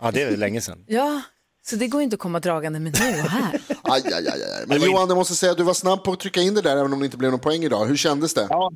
[0.02, 0.84] Ja, det är länge sedan.
[0.88, 1.22] ja,
[1.68, 3.62] så det går inte att komma dragande med nu och här.
[3.84, 4.64] Aj, aj, aj, aj.
[4.68, 6.78] Men Johan, jag måste säga att du var snabb på att trycka in det där
[6.78, 7.86] även om det inte blev någon poäng idag.
[7.86, 8.48] Hur kändes det?
[8.50, 8.72] Ja,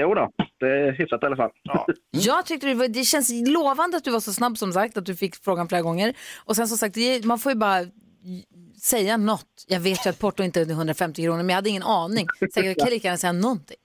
[0.00, 0.30] jo då.
[0.60, 1.50] Det är hyfsat i alla fall.
[2.10, 5.06] Jag tyckte det, var, det känns lovande att du var så snabb som sagt, att
[5.06, 6.14] du fick frågan flera gånger.
[6.44, 7.80] Och sen som sagt, det- man får ju bara
[8.82, 9.64] säga något.
[9.68, 12.26] Jag vet ju att porto inte är 150 kronor, men jag hade ingen aning.
[12.54, 13.76] Så jag kan lika gärna säga någonting.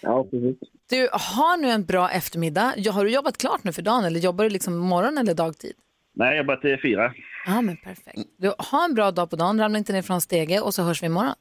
[0.00, 0.56] Ja, precis.
[0.90, 2.74] Du har nu en bra eftermiddag.
[2.76, 5.72] Ja, Har du jobbat klart nu för dagen eller jobbar du liksom morgon eller dagtid?
[6.14, 7.12] Nej, jag börjar till fyra.
[7.46, 8.18] Ja, men perfekt.
[8.38, 11.02] Du har en bra dag på dagen, ramla inte ner från stege och så hörs
[11.02, 11.34] vi imorgon.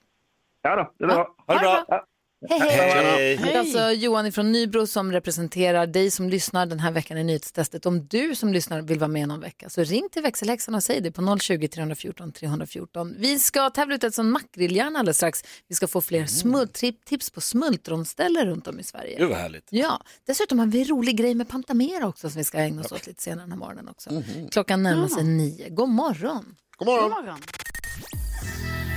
[0.62, 1.36] Ja då, det är bra.
[1.48, 2.06] Ha det bra.
[2.50, 3.38] Hej, hej.
[3.38, 7.86] Det alltså Johan från Nybro som representerar dig som lyssnar den här veckan i nyhetstestet.
[7.86, 11.02] Om du som lyssnar vill vara med någon vecka så ring till växelhäxan och säg
[11.02, 13.16] det på 020 314 314.
[13.18, 15.44] Vi ska tävla ut ett sånt makrilljärn alldeles strax.
[15.68, 19.18] Vi ska få fler trip, tips på smultronställen runt om i Sverige.
[19.18, 19.68] Gud vad härligt.
[19.70, 22.92] Ja, dessutom har vi en rolig grej med Pantamera också som vi ska ägna oss
[22.92, 24.24] åt lite senare den här morgonen också.
[24.52, 25.70] Klockan närmar sig nio.
[25.70, 26.56] God morgon!
[26.78, 27.40] God morgon!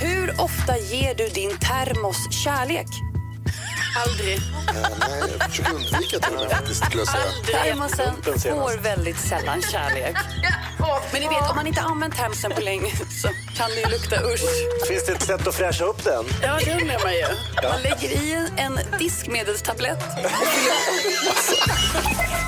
[0.00, 2.86] Hur ofta ger du din termos kärlek?
[4.06, 4.40] Aldrig.
[5.08, 7.64] nej, jag försöker undvika till och med faktiskt, skulle jag säga.
[7.64, 10.16] Termosen får väldigt sällan kärlek.
[11.12, 12.90] Men ni vet, om man inte använt termosen på länge
[13.22, 14.86] så kan det ju lukta usch.
[14.88, 16.24] Finns det ett sätt att fräscha upp den?
[16.42, 17.24] Ja, det undrar man ju.
[17.62, 20.04] Man lägger i en diskmedelstablett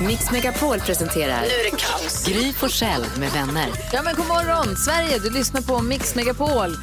[0.01, 2.25] Mix Megapol presenterar Nu är det kaos.
[2.25, 3.69] Gry Forssell med vänner.
[3.93, 6.77] Ja men god morgon Sverige, du lyssnar på Mix Megapol.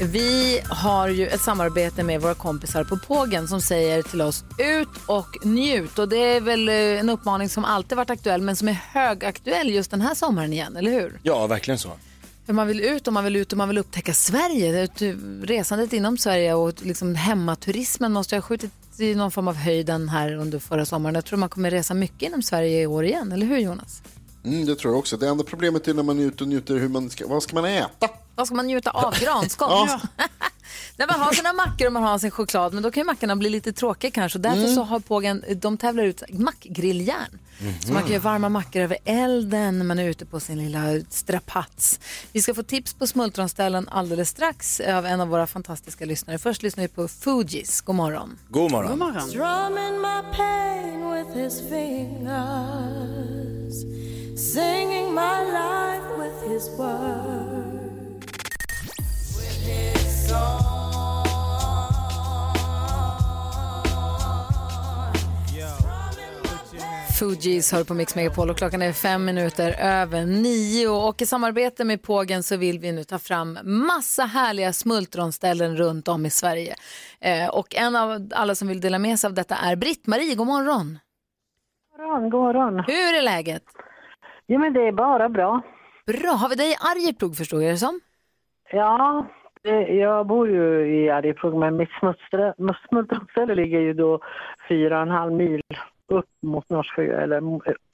[0.00, 4.88] Vi har ju ett samarbete med våra kompisar på Pågen som säger till oss ut
[5.06, 5.98] och njut.
[5.98, 9.70] Och det är väl eh, en uppmaning som alltid varit aktuell men som är högaktuell
[9.70, 11.20] just den här sommaren igen, eller hur?
[11.22, 11.90] Ja, verkligen så.
[12.46, 14.82] För man vill ut och man vill ut och man vill upptäcka Sverige.
[14.84, 15.02] Ett-
[15.42, 20.34] Resandet inom Sverige och liksom hemmaturismen måste ha skjutit i någon form av höjden här
[20.36, 21.14] under förra sommaren.
[21.14, 24.02] Jag tror man kommer resa mycket inom Sverige i år igen, eller hur Jonas?
[24.44, 25.16] Mm, det tror jag också.
[25.16, 27.54] Det enda problemet är när man är ute och njuter hur man ska, vad ska
[27.54, 28.08] man äta?
[28.40, 29.14] Vad ska man njuta av?
[29.20, 29.70] Granskott?
[29.70, 30.00] Ja.
[30.96, 33.36] När man har sina mackor och man har sin choklad, men då kan ju mackorna
[33.36, 34.38] bli lite tråkiga kanske.
[34.38, 34.74] Och därför Mm.
[34.74, 37.38] så har Pågen, de tävlar ut mackgrilljärn.
[37.86, 40.80] Så man kan göra varma mackor över elden när man är ute på sin lilla
[41.10, 42.00] strapats.
[42.32, 46.38] Vi ska få tips på smultronställen alldeles strax av en av våra fantastiska lyssnare.
[46.38, 47.80] Först lyssnar vi på Fugees.
[47.80, 48.38] God morgon.
[48.48, 49.28] God morgon.
[49.28, 52.24] Strumming my pain with his fingers,
[54.52, 57.69] singing my life with his words.
[67.20, 70.88] Fugees hör på Mix Megapol och klockan är fem minuter över nio.
[70.88, 76.08] Och i samarbete med Pågen så vill vi nu ta fram massa härliga smultronställen runt
[76.08, 76.74] om i Sverige.
[77.20, 80.34] Eh, och en av alla som vill dela med sig av detta är Britt-Marie.
[80.34, 80.98] God morgon!
[81.96, 82.84] God morgon, god morgon.
[82.86, 83.64] Hur är läget?
[84.46, 85.62] Jo, men det är bara bra.
[86.06, 86.30] Bra.
[86.30, 88.00] Har vi dig i Arjeplog förstår jag det som?
[88.72, 89.26] Ja,
[89.88, 91.88] jag bor ju i Arjeplog, men mitt
[92.88, 94.20] smultronställe ligger ju då
[94.68, 95.62] fyra och en halv mil
[96.08, 97.40] upp mot Norrsjö, eller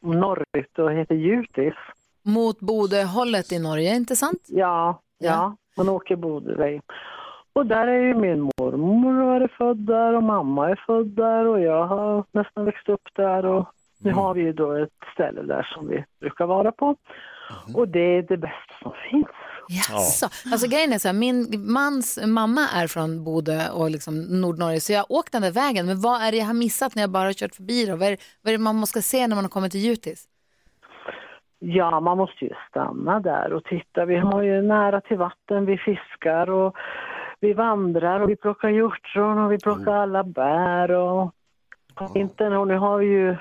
[0.06, 1.74] norrut och heter Jutis.
[2.22, 4.46] Mot Bodöhållet i Norge, inte sant?
[4.48, 6.82] Ja, ja, man åker Bodöväg.
[7.52, 11.60] Och där är ju min mormor är född där och mamma är född där och
[11.60, 15.62] jag har nästan växt upp där och nu har vi ju då ett ställe där
[15.74, 16.96] som vi brukar vara på.
[17.74, 19.26] Och det är det bästa som finns.
[19.68, 20.26] Jaså.
[20.52, 24.92] Alltså grejen är så här, min mans mamma är från Bodö och liksom Nordnorge så
[24.92, 25.86] jag har åkt den där vägen.
[25.86, 27.96] Men vad är det jag har missat när jag bara har kört förbi då?
[27.96, 30.24] Vad är, det- vad är det man måste se när man har kommit till Jutis?
[31.58, 34.04] Ja, man måste ju stanna där och titta.
[34.04, 36.76] Vi har ju nära till vatten, vi fiskar och
[37.40, 41.32] vi vandrar och vi plockar hjortron och vi plockar alla bär och
[41.94, 43.36] på vintern och nu har vi ju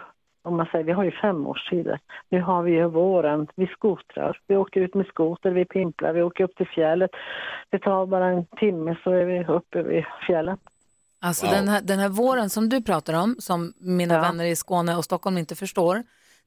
[0.45, 1.99] om man säger, vi har ju fem årstider.
[2.29, 6.21] Nu har vi ju våren, vi skotrar, vi åker ut med skoter, vi pimplar, vi
[6.21, 7.11] åker upp till fjället.
[7.69, 10.57] Det tar bara en timme så är vi uppe vid fjällen.
[11.21, 11.55] Alltså Wow.
[11.55, 15.05] den, här, den här våren som du pratar om, som mina vänner i Skåne och
[15.05, 16.03] Stockholm inte förstår,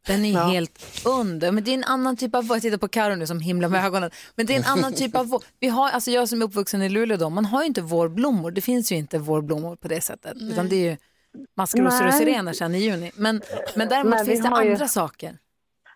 [0.06, 1.52] den är helt under.
[1.52, 2.56] Men det är en annan typ av vår.
[2.56, 4.10] Jag tittar på Karo nu som himlar med ögonen.
[4.34, 5.42] Men det är en annan typ av vår.
[5.60, 8.50] Vi har, alltså jag som är uppvuxen i Luleå då, man har ju inte vårblommor.
[8.50, 10.36] Det finns ju inte vårblommor på det sättet.
[10.40, 10.96] Utan det är ju
[11.56, 13.10] maskrosor och sirener sen i juni.
[13.16, 13.40] Men,
[13.76, 15.30] men däremot Men finns det har ju- andra saker.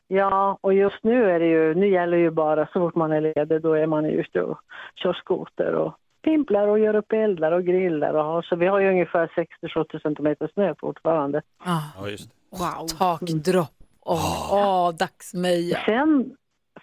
[0.09, 3.21] Ja, och just nu är det ju, nu gäller ju bara så fort man är
[3.21, 4.59] ledig, då är man ute och
[4.95, 8.81] kör skoter och pimplar och gör upp eldar och grillar och har, så vi har
[8.81, 11.43] ju ungefär 60-70 centimeter snö fortfarande.
[11.65, 12.37] Ja, just det.
[12.59, 12.87] Wow.
[12.99, 13.69] Takdropp.
[14.01, 15.79] Åh, åh, dagsmeja.
[15.87, 16.37] Sen,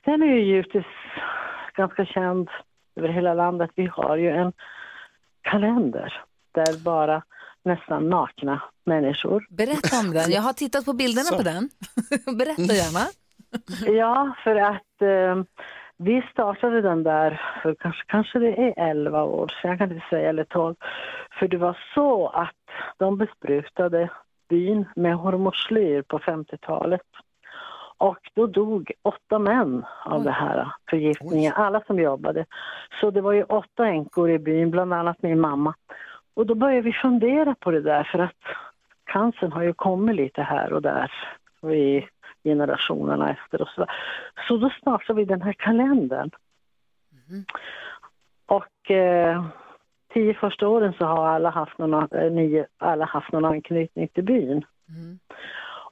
[0.06, 0.86] sen är ju givetvis
[1.76, 2.50] ganska känd
[2.96, 4.54] över hela landet, vi har ju en
[5.42, 6.22] kalender
[6.52, 7.24] där bara
[7.70, 9.46] nästan nakna människor.
[9.50, 10.32] Berätta om den.
[10.32, 11.38] Jag har tittat på bilderna Så.
[11.38, 11.70] på den.
[12.38, 13.06] Berätta gärna.
[14.00, 15.44] Ja, för att eh,
[15.98, 20.06] vi startade den där för kanske, kanske det är 11 år sedan, jag kan inte
[20.10, 20.76] säga, eller 12.
[21.40, 22.56] För det var så att
[22.98, 24.10] de besprutade
[24.50, 27.02] byn med hormoslyr på 50-talet.
[27.98, 32.46] Och då dog åtta män av det här förgiftningen, alla som jobbade.
[33.02, 35.74] Så det var ju åtta änkor i byn, bland annat min mamma.
[36.40, 38.44] Och då började vi fundera på det där för att
[39.04, 41.12] cancern har ju kommit lite här och där
[41.74, 42.08] i
[42.44, 43.86] generationerna efter och så.
[44.48, 46.30] Så då startade vi den här kalendern.
[48.46, 49.46] Och eh,
[50.14, 54.24] tio första åren så har alla haft någon, eh, nio, alla haft någon anknytning till
[54.24, 54.66] byn.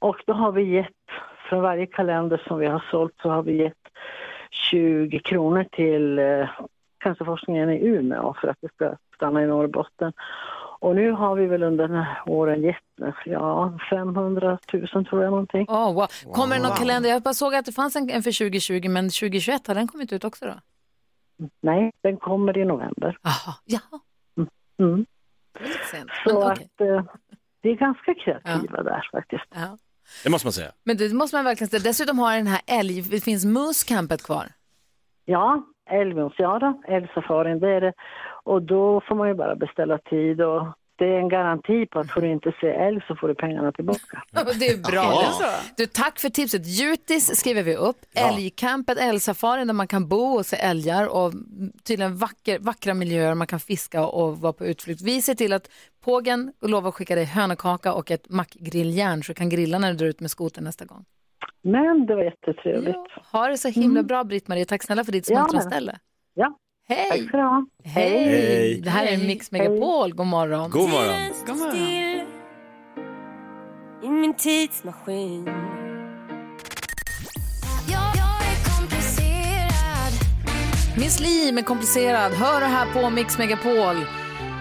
[0.00, 1.06] Och då har vi gett,
[1.48, 3.88] från varje kalender som vi har sålt så har vi gett
[4.50, 6.48] 20 kronor till eh,
[7.08, 10.12] cancerforskningen i Umeå för att det ska stanna i Norrbotten.
[10.80, 12.76] Och nu har vi väl under den här åren gett
[13.24, 15.66] ja, 500 000 tror jag någonting.
[15.68, 16.06] Oh, wow.
[16.32, 17.10] Kommer det någon kalender?
[17.10, 20.24] Jag bara såg att det fanns en, för 2020, men 2021 har den kommit ut
[20.24, 20.54] också då?
[21.60, 23.18] Nej, den kommer i november.
[23.22, 23.80] Aha, ja.
[24.78, 25.06] Mm.
[25.90, 26.10] Sent.
[26.24, 27.02] Så Men, att eh,
[27.62, 29.44] vi är ganska kreativa där faktiskt.
[29.54, 29.78] Ja.
[30.24, 30.72] Det måste man säga.
[30.84, 31.82] Men det måste man verkligen säga.
[31.84, 34.46] Dessutom har den här älg, det finns Moose-campet kvar.
[35.24, 37.92] Ja, älgmos, ja då, älgsafarin det är det.
[38.44, 40.66] Och då får man ju bara beställa tid och
[40.98, 43.72] det är en garanti på att får du inte se älg så får du pengarna
[43.72, 44.22] tillbaka.
[44.58, 45.22] Det är bra.
[45.40, 45.50] Ja.
[45.76, 46.66] Du, tack för tipset.
[46.66, 47.96] Jutis skriver vi upp.
[48.14, 51.32] Älgcampet, älgsafarin där man kan bo och se älgar och
[51.84, 55.02] tydligen vacker, vackra miljöer man kan fiska och vara på utflykt.
[55.02, 55.68] Vi ser till att
[56.00, 59.96] Pågen lovar att skicka dig hönökaka och ett mackgrilljärn så du kan grilla när du
[59.96, 61.04] drar ut med skoten nästa gång.
[61.62, 62.96] Men det var jättetrevligt.
[63.32, 64.64] Ha det så himla bra Britt-Marie.
[64.64, 65.46] Tack snälla för ditt Ja.
[65.50, 65.98] smartställe.
[66.34, 66.58] Ja.
[66.88, 67.08] Hej!
[67.10, 67.66] Tack du ha.
[67.84, 68.24] Hej!
[68.28, 68.80] Hej.
[68.84, 70.14] Det här är Mix Megapol.
[70.14, 70.70] God morgon.
[70.70, 71.32] God morgon.
[71.46, 72.26] God morgon.
[74.02, 75.48] I min tidsmaskin
[80.96, 82.32] Miss Li med komplicerad.
[82.32, 83.96] Hör det här på Mix Megapol.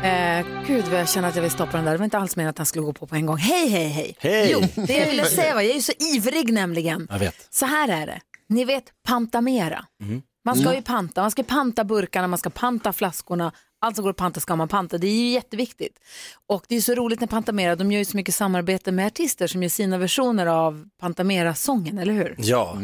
[0.07, 1.91] Eh, gud vad jag känner att jag vill stoppa den där.
[1.91, 3.37] Det var inte alls meningen att han skulle gå på på en gång.
[3.37, 4.15] Hej, hej, hej.
[4.19, 4.49] Hej.
[4.51, 7.07] Jo, det jag ville säga var, jag är ju så ivrig nämligen.
[7.09, 7.47] Jag vet.
[7.49, 8.19] Så här är det.
[8.49, 9.85] Ni vet pantamera.
[10.03, 10.21] Mm.
[10.45, 11.21] Man ska ju panta.
[11.21, 13.51] Man ska panta burkarna, man ska panta flaskorna.
[13.81, 14.97] Allt som går att panta ska man panta.
[14.97, 15.99] Det är ju jätteviktigt.
[16.47, 19.47] Och det är så roligt när Pantamera, de gör ju så mycket samarbete med artister
[19.47, 22.35] som gör sina versioner av Pantamera-sången, eller hur?
[22.37, 22.77] Ja.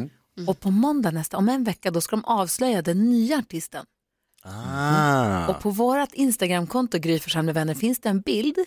[0.47, 3.85] Och på måndag nästa, om en vecka, då ska de avslöja den nya artisten.
[4.45, 5.47] Ah.
[5.47, 8.57] Och på vårt Instagramkonto, Gry Forssell med vänner, finns det en bild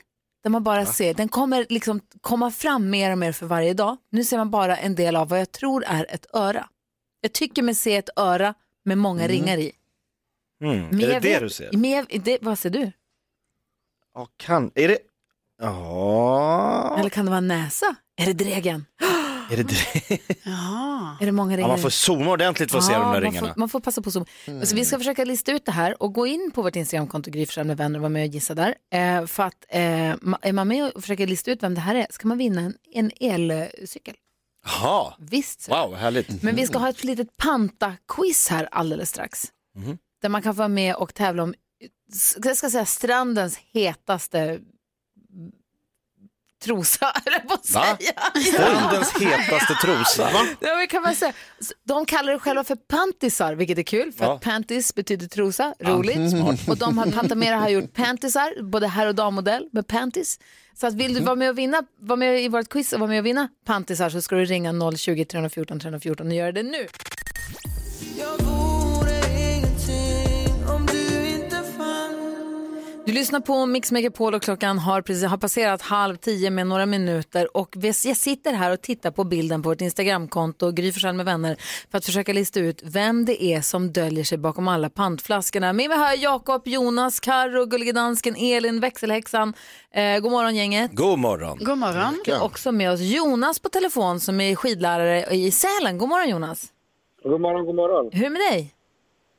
[0.43, 3.97] där man bara ser, den kommer liksom komma fram mer och mer för varje dag.
[4.11, 6.69] Nu ser man bara en del av vad jag tror är ett öra.
[7.21, 8.55] Jag tycker mig se ett öra
[8.85, 9.33] med många Mm.
[9.37, 9.73] ringar i.
[10.63, 10.87] Mm.
[10.89, 11.71] Men Är det det vet- du ser?
[11.73, 12.93] Men det, vad ser du?
[14.15, 14.99] Ja, kan, är det...
[15.63, 16.97] Ja.
[16.99, 17.97] Eller kan det vara näsa?
[18.17, 18.87] Är det dregen?
[19.51, 20.15] Är det det?
[21.21, 21.69] Är det många ringar?
[21.69, 23.49] Ja, man får zooma ordentligt för att se de där man ringarna.
[23.49, 24.27] Får, man får passa på så.
[24.49, 27.47] Alltså, vi ska försöka lista ut det här och gå in på vårt Instagramkonto Gry
[27.47, 28.75] Forssell med vänner och vara med och gissa där.
[28.93, 30.11] Eh, för att eh,
[30.43, 32.75] är man med och försöker lista ut vem det här är ska man vinna en,
[32.93, 34.15] en elcykel.
[34.67, 35.15] Jaha.
[35.19, 35.69] Visst.
[35.69, 36.43] Wow, härligt.
[36.43, 39.45] Men vi ska ha ett litet panta-quiz här alldeles strax.
[39.77, 39.99] Mhm.
[40.23, 41.55] Där man kan få vara med och tävla om,
[42.45, 44.61] jag ska säga strandens hetaste
[46.67, 47.97] trosa, jag på att Va?
[47.99, 48.43] säga.
[48.53, 50.23] Strandens hetaste trosa.
[50.25, 50.47] Va?
[50.61, 51.33] Ja, men kan man säga.
[51.85, 54.35] De kallar det själva för pantisar, vilket är kul för Ja.
[54.35, 56.31] att pantis betyder trosa, roligt.
[56.31, 56.69] smart.
[56.69, 60.39] Och de har, Pantamera har gjort pantisar, både herr och dammodell med pantis.
[60.81, 63.11] Så att vill du vara med och vinna, vara med i vårt quiz och vara
[63.11, 66.87] med och vinna pantisar så ska du ringa 020-314 314 och göra det nu.
[73.07, 76.87] Du lyssnar på Mix Megapol och klockan har, precis, har passerat halv tio med några
[76.87, 81.27] minuter och jag sitter här och tittar på bilden på vårt Instagramkonto, Gry Forssell med
[81.27, 81.57] vänner,
[81.91, 85.73] för att försöka lista ut vem det är som döljer sig bakom alla pantflaskorna.
[85.73, 89.55] Med mig har jag Jakob, Jonas, Karo, Gullige Dansken, Elin, växelhäxan.
[89.91, 90.91] Eh, god morgon gänget.
[90.95, 91.59] God morgon.
[91.61, 92.23] God morgon.
[92.27, 95.99] Vi har också med oss Jonas på telefon som är skidlärare i Sälen.
[95.99, 96.65] God morgon Jonas.
[97.23, 98.11] God morgon, god morgon.
[98.13, 98.75] Hur är det med dig?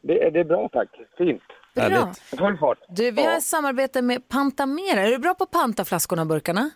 [0.04, 0.90] Det, är- det är bra tack.
[1.18, 1.42] Fint.
[1.78, 2.14] Det är bra.
[2.48, 2.78] Full fart.
[2.90, 5.02] Du, vi har ett samarbete med Pantamera.
[5.02, 6.70] Är du bra på att panta flaskorna och burkarna?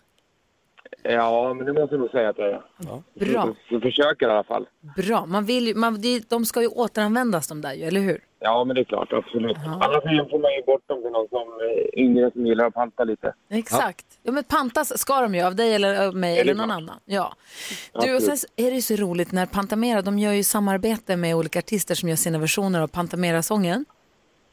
[1.03, 2.61] Ja, men det måste jag nog säga att jag är.
[3.25, 3.55] Bra.
[3.69, 4.67] Jag försöker i alla fall.
[4.97, 5.25] Bra.
[5.25, 8.23] Man vill ju, man, de- de ska ju återanvändas de där ju, eller hur?
[8.39, 9.13] Ja, men det är klart.
[9.13, 9.57] Absolut.
[9.57, 13.03] Annars får man ju bort dem till någon som eh, yngre som gillar att panta
[13.03, 13.33] lite.
[13.49, 14.05] Exakt.
[14.23, 14.31] Ja.
[14.31, 16.77] men pantas ska de ju av dig eller av mig eller någon klart.
[16.77, 16.99] annan.
[17.05, 17.33] Ja.
[18.01, 21.15] Du, och sen så är det ju så roligt när Pantamera, de gör ju samarbete
[21.17, 23.85] med olika artister som gör sina versioner av Pantamera-sången.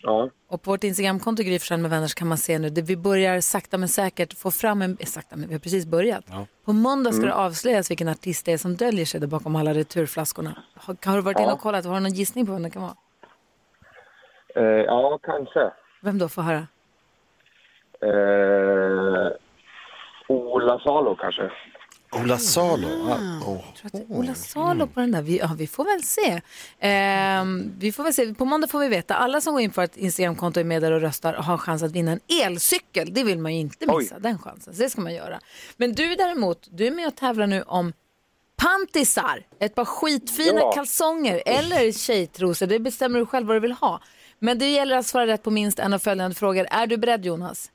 [0.02, 0.30] Ja.
[0.48, 2.96] Och på vårt Instagramkonto Gry Forssell med vänner så kan man se nu, det vi
[2.96, 6.24] börjar sakta men säkert få fram en, eh, sakta men vi har precis börjat.
[6.64, 7.28] På måndag ska Mm.
[7.30, 10.62] det avslöjas vilken artist det är som döljer sig där bakom alla returflaskorna.
[10.74, 11.52] Har, har du varit inne Ja.
[11.54, 11.84] och kollat?
[11.84, 12.94] Har du någon gissning på vem det kan vara?
[14.56, 15.70] Eh, ja, kanske.
[16.02, 16.28] Vem då?
[16.28, 16.66] Får höra.
[18.00, 19.32] Eh,
[20.28, 21.50] Ola Salo kanske.
[22.12, 22.88] Ola Salo?
[23.10, 23.58] Ah.
[24.08, 25.22] Ola Salo på den där.
[25.22, 26.40] Vi, ja, vi får väl se.
[26.80, 28.34] Ehm, vi får väl se.
[28.34, 29.14] På måndag får vi veta.
[29.14, 31.82] Alla som går in på ett Instagramkonto och är med där och röstar har chans
[31.82, 33.14] att vinna en elcykel.
[33.14, 34.74] Det vill man ju inte missa, den chansen.
[34.74, 35.40] Så det ska man göra.
[35.76, 37.92] Men du däremot, du är med och tävlar nu om
[38.56, 39.46] pantisar.
[39.60, 40.72] Ett par skitfina Ja.
[40.72, 42.66] kalsonger eller tjejtrosor.
[42.66, 44.00] Det bestämmer du själv vad du vill ha.
[44.38, 46.66] Men det gäller att svara rätt på minst en av följande frågor.
[46.70, 47.70] Är du beredd Jonas?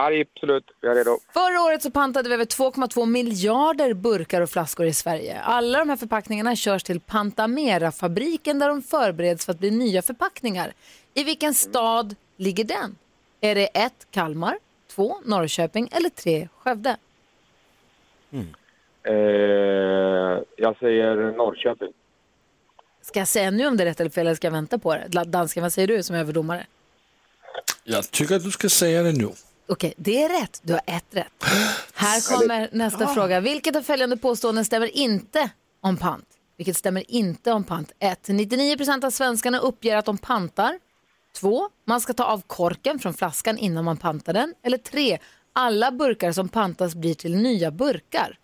[0.00, 0.64] Ja, absolut.
[0.80, 1.18] Jag är redo.
[1.32, 5.40] Förra året så pantade vi över 2,2 miljarder burkar och flaskor i Sverige.
[5.40, 10.72] Alla de här förpackningarna körs till Pantamera-fabriken där de förbereds för att bli nya förpackningar.
[11.14, 12.96] I vilken stad ligger den?
[13.40, 13.92] Är det 1.
[14.10, 14.58] Kalmar,
[14.90, 15.16] 2.
[15.24, 16.48] Norrköping eller 3.
[16.58, 16.96] Skövde?
[19.02, 19.14] Eh,
[20.56, 21.92] jag säger Norrköping.
[23.02, 24.94] Ska jag säga nu om det är rätt eller fel eller ska jag vänta på
[24.94, 25.24] det?
[25.24, 26.66] Dansken, vad säger du som överdomare?
[27.84, 29.28] Jag tycker att du ska säga det nu.
[29.70, 30.60] Okej, det är rätt.
[30.62, 31.44] Du har ett rätt.
[31.94, 33.40] Här kommer nästa fråga.
[33.40, 35.50] Vilket av följande påståenden stämmer inte
[35.80, 36.26] om pant?
[36.56, 37.92] Vilket stämmer inte om pant?
[37.98, 38.28] 1.
[38.28, 40.78] 99% av svenskarna uppger att de pantar.
[41.36, 41.68] 2.
[41.84, 44.54] Man ska ta av korken från flaskan innan man pantar den.
[44.62, 45.18] Eller 3.
[45.52, 48.38] Alla burkar som pantas blir till nya burkar.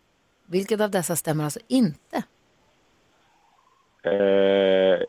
[0.46, 2.22] Vilket av dessa stämmer alltså inte?
[4.02, 5.00] Eh,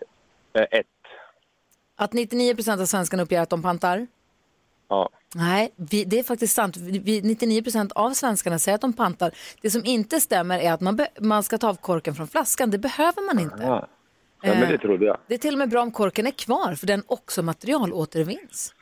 [0.72, 0.86] ett.
[1.96, 4.08] Att 99% av svenskarna uppger att de pantar?
[4.90, 5.10] Ja.
[5.36, 6.78] Nej, vi, det är faktiskt sant.
[6.78, 9.32] Vi, vi- 99% av svenskarna säger att de pantar.
[9.62, 12.72] Det som inte stämmer är att man, be, man ska ta av korken från flaskan.
[12.72, 13.58] Det behöver man inte.
[13.64, 13.88] Ja,
[14.42, 15.18] ja men det Eh, trodde jag.
[15.28, 18.74] Det är till och med bra om korken är kvar för den också materialåtervinns.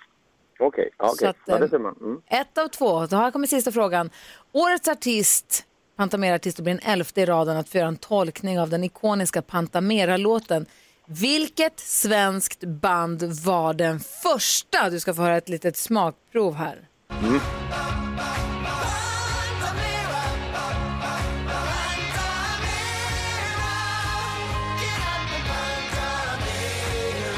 [0.60, 1.28] Okej, okej.
[1.28, 1.96] att, Ja, det eh, ser man.
[2.02, 2.22] Mm.
[2.28, 3.08] Ett av två.
[3.08, 4.10] Så här kommer sista frågan.
[4.52, 5.64] Årets artist,
[5.98, 10.66] Pantamera-artist, blir den elfte i raden att få göra en tolkning av den ikoniska Pantamera-låten.
[11.08, 14.90] Vilket svenskt band var den första?
[14.90, 16.88] Du ska få höra ett litet smakprov här.
[17.10, 17.40] Mm.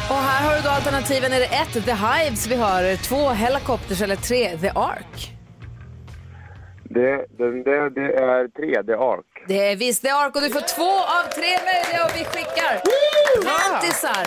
[0.10, 1.34] Och här har du då alternativen.
[1.34, 5.37] Är det ett, The Hives vi hör, två, Helicopters eller tre, The Ark?
[6.90, 9.26] Det, den där, det är tredje ark.
[9.48, 12.82] Det är visst The Ark och du får två av tre möjliga och vi skickar
[13.46, 14.24] pantisar.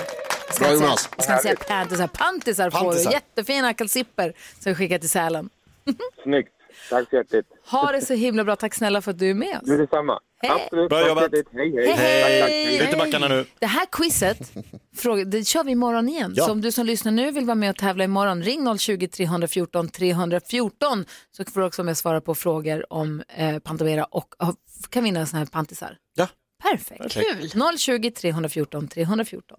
[0.52, 1.08] Ska Bra, jag säga- Jonas.
[1.18, 2.06] Ska jag säga pantisar?
[2.06, 2.84] Pantisar får du.
[2.84, 3.10] Pantisar.
[3.12, 5.50] Jättefina kalsipper som vi skickar till Sälen.
[6.22, 6.52] Snyggt.
[6.90, 7.46] Tack så hjärtligt.
[7.70, 8.56] Ha det så himla bra.
[8.56, 9.68] Tack snälla för att du är med oss.
[9.68, 10.20] Du detsamma.
[10.48, 10.88] Absolut.
[10.88, 11.32] Bra jobbat.
[11.52, 12.88] Hej, hej.
[12.88, 13.46] Ut i backarna nu.
[13.58, 14.52] Det här quizet,
[14.96, 16.32] fråga, det kör vi imorgon igen.
[16.36, 16.44] Ja.
[16.44, 21.04] Så om du som lyssnar nu vill vara med och tävla imorgon, ring 020-314 314
[21.36, 24.56] så får du också vara med och svara på frågor om eh, Pantamera och och
[24.90, 25.96] kan vinna såna här pantisar.
[26.14, 26.28] Ja.
[26.62, 27.02] Perfekt.
[27.02, 27.52] Perfekt.
[27.52, 27.78] Kul.
[27.78, 29.58] 020 314 314.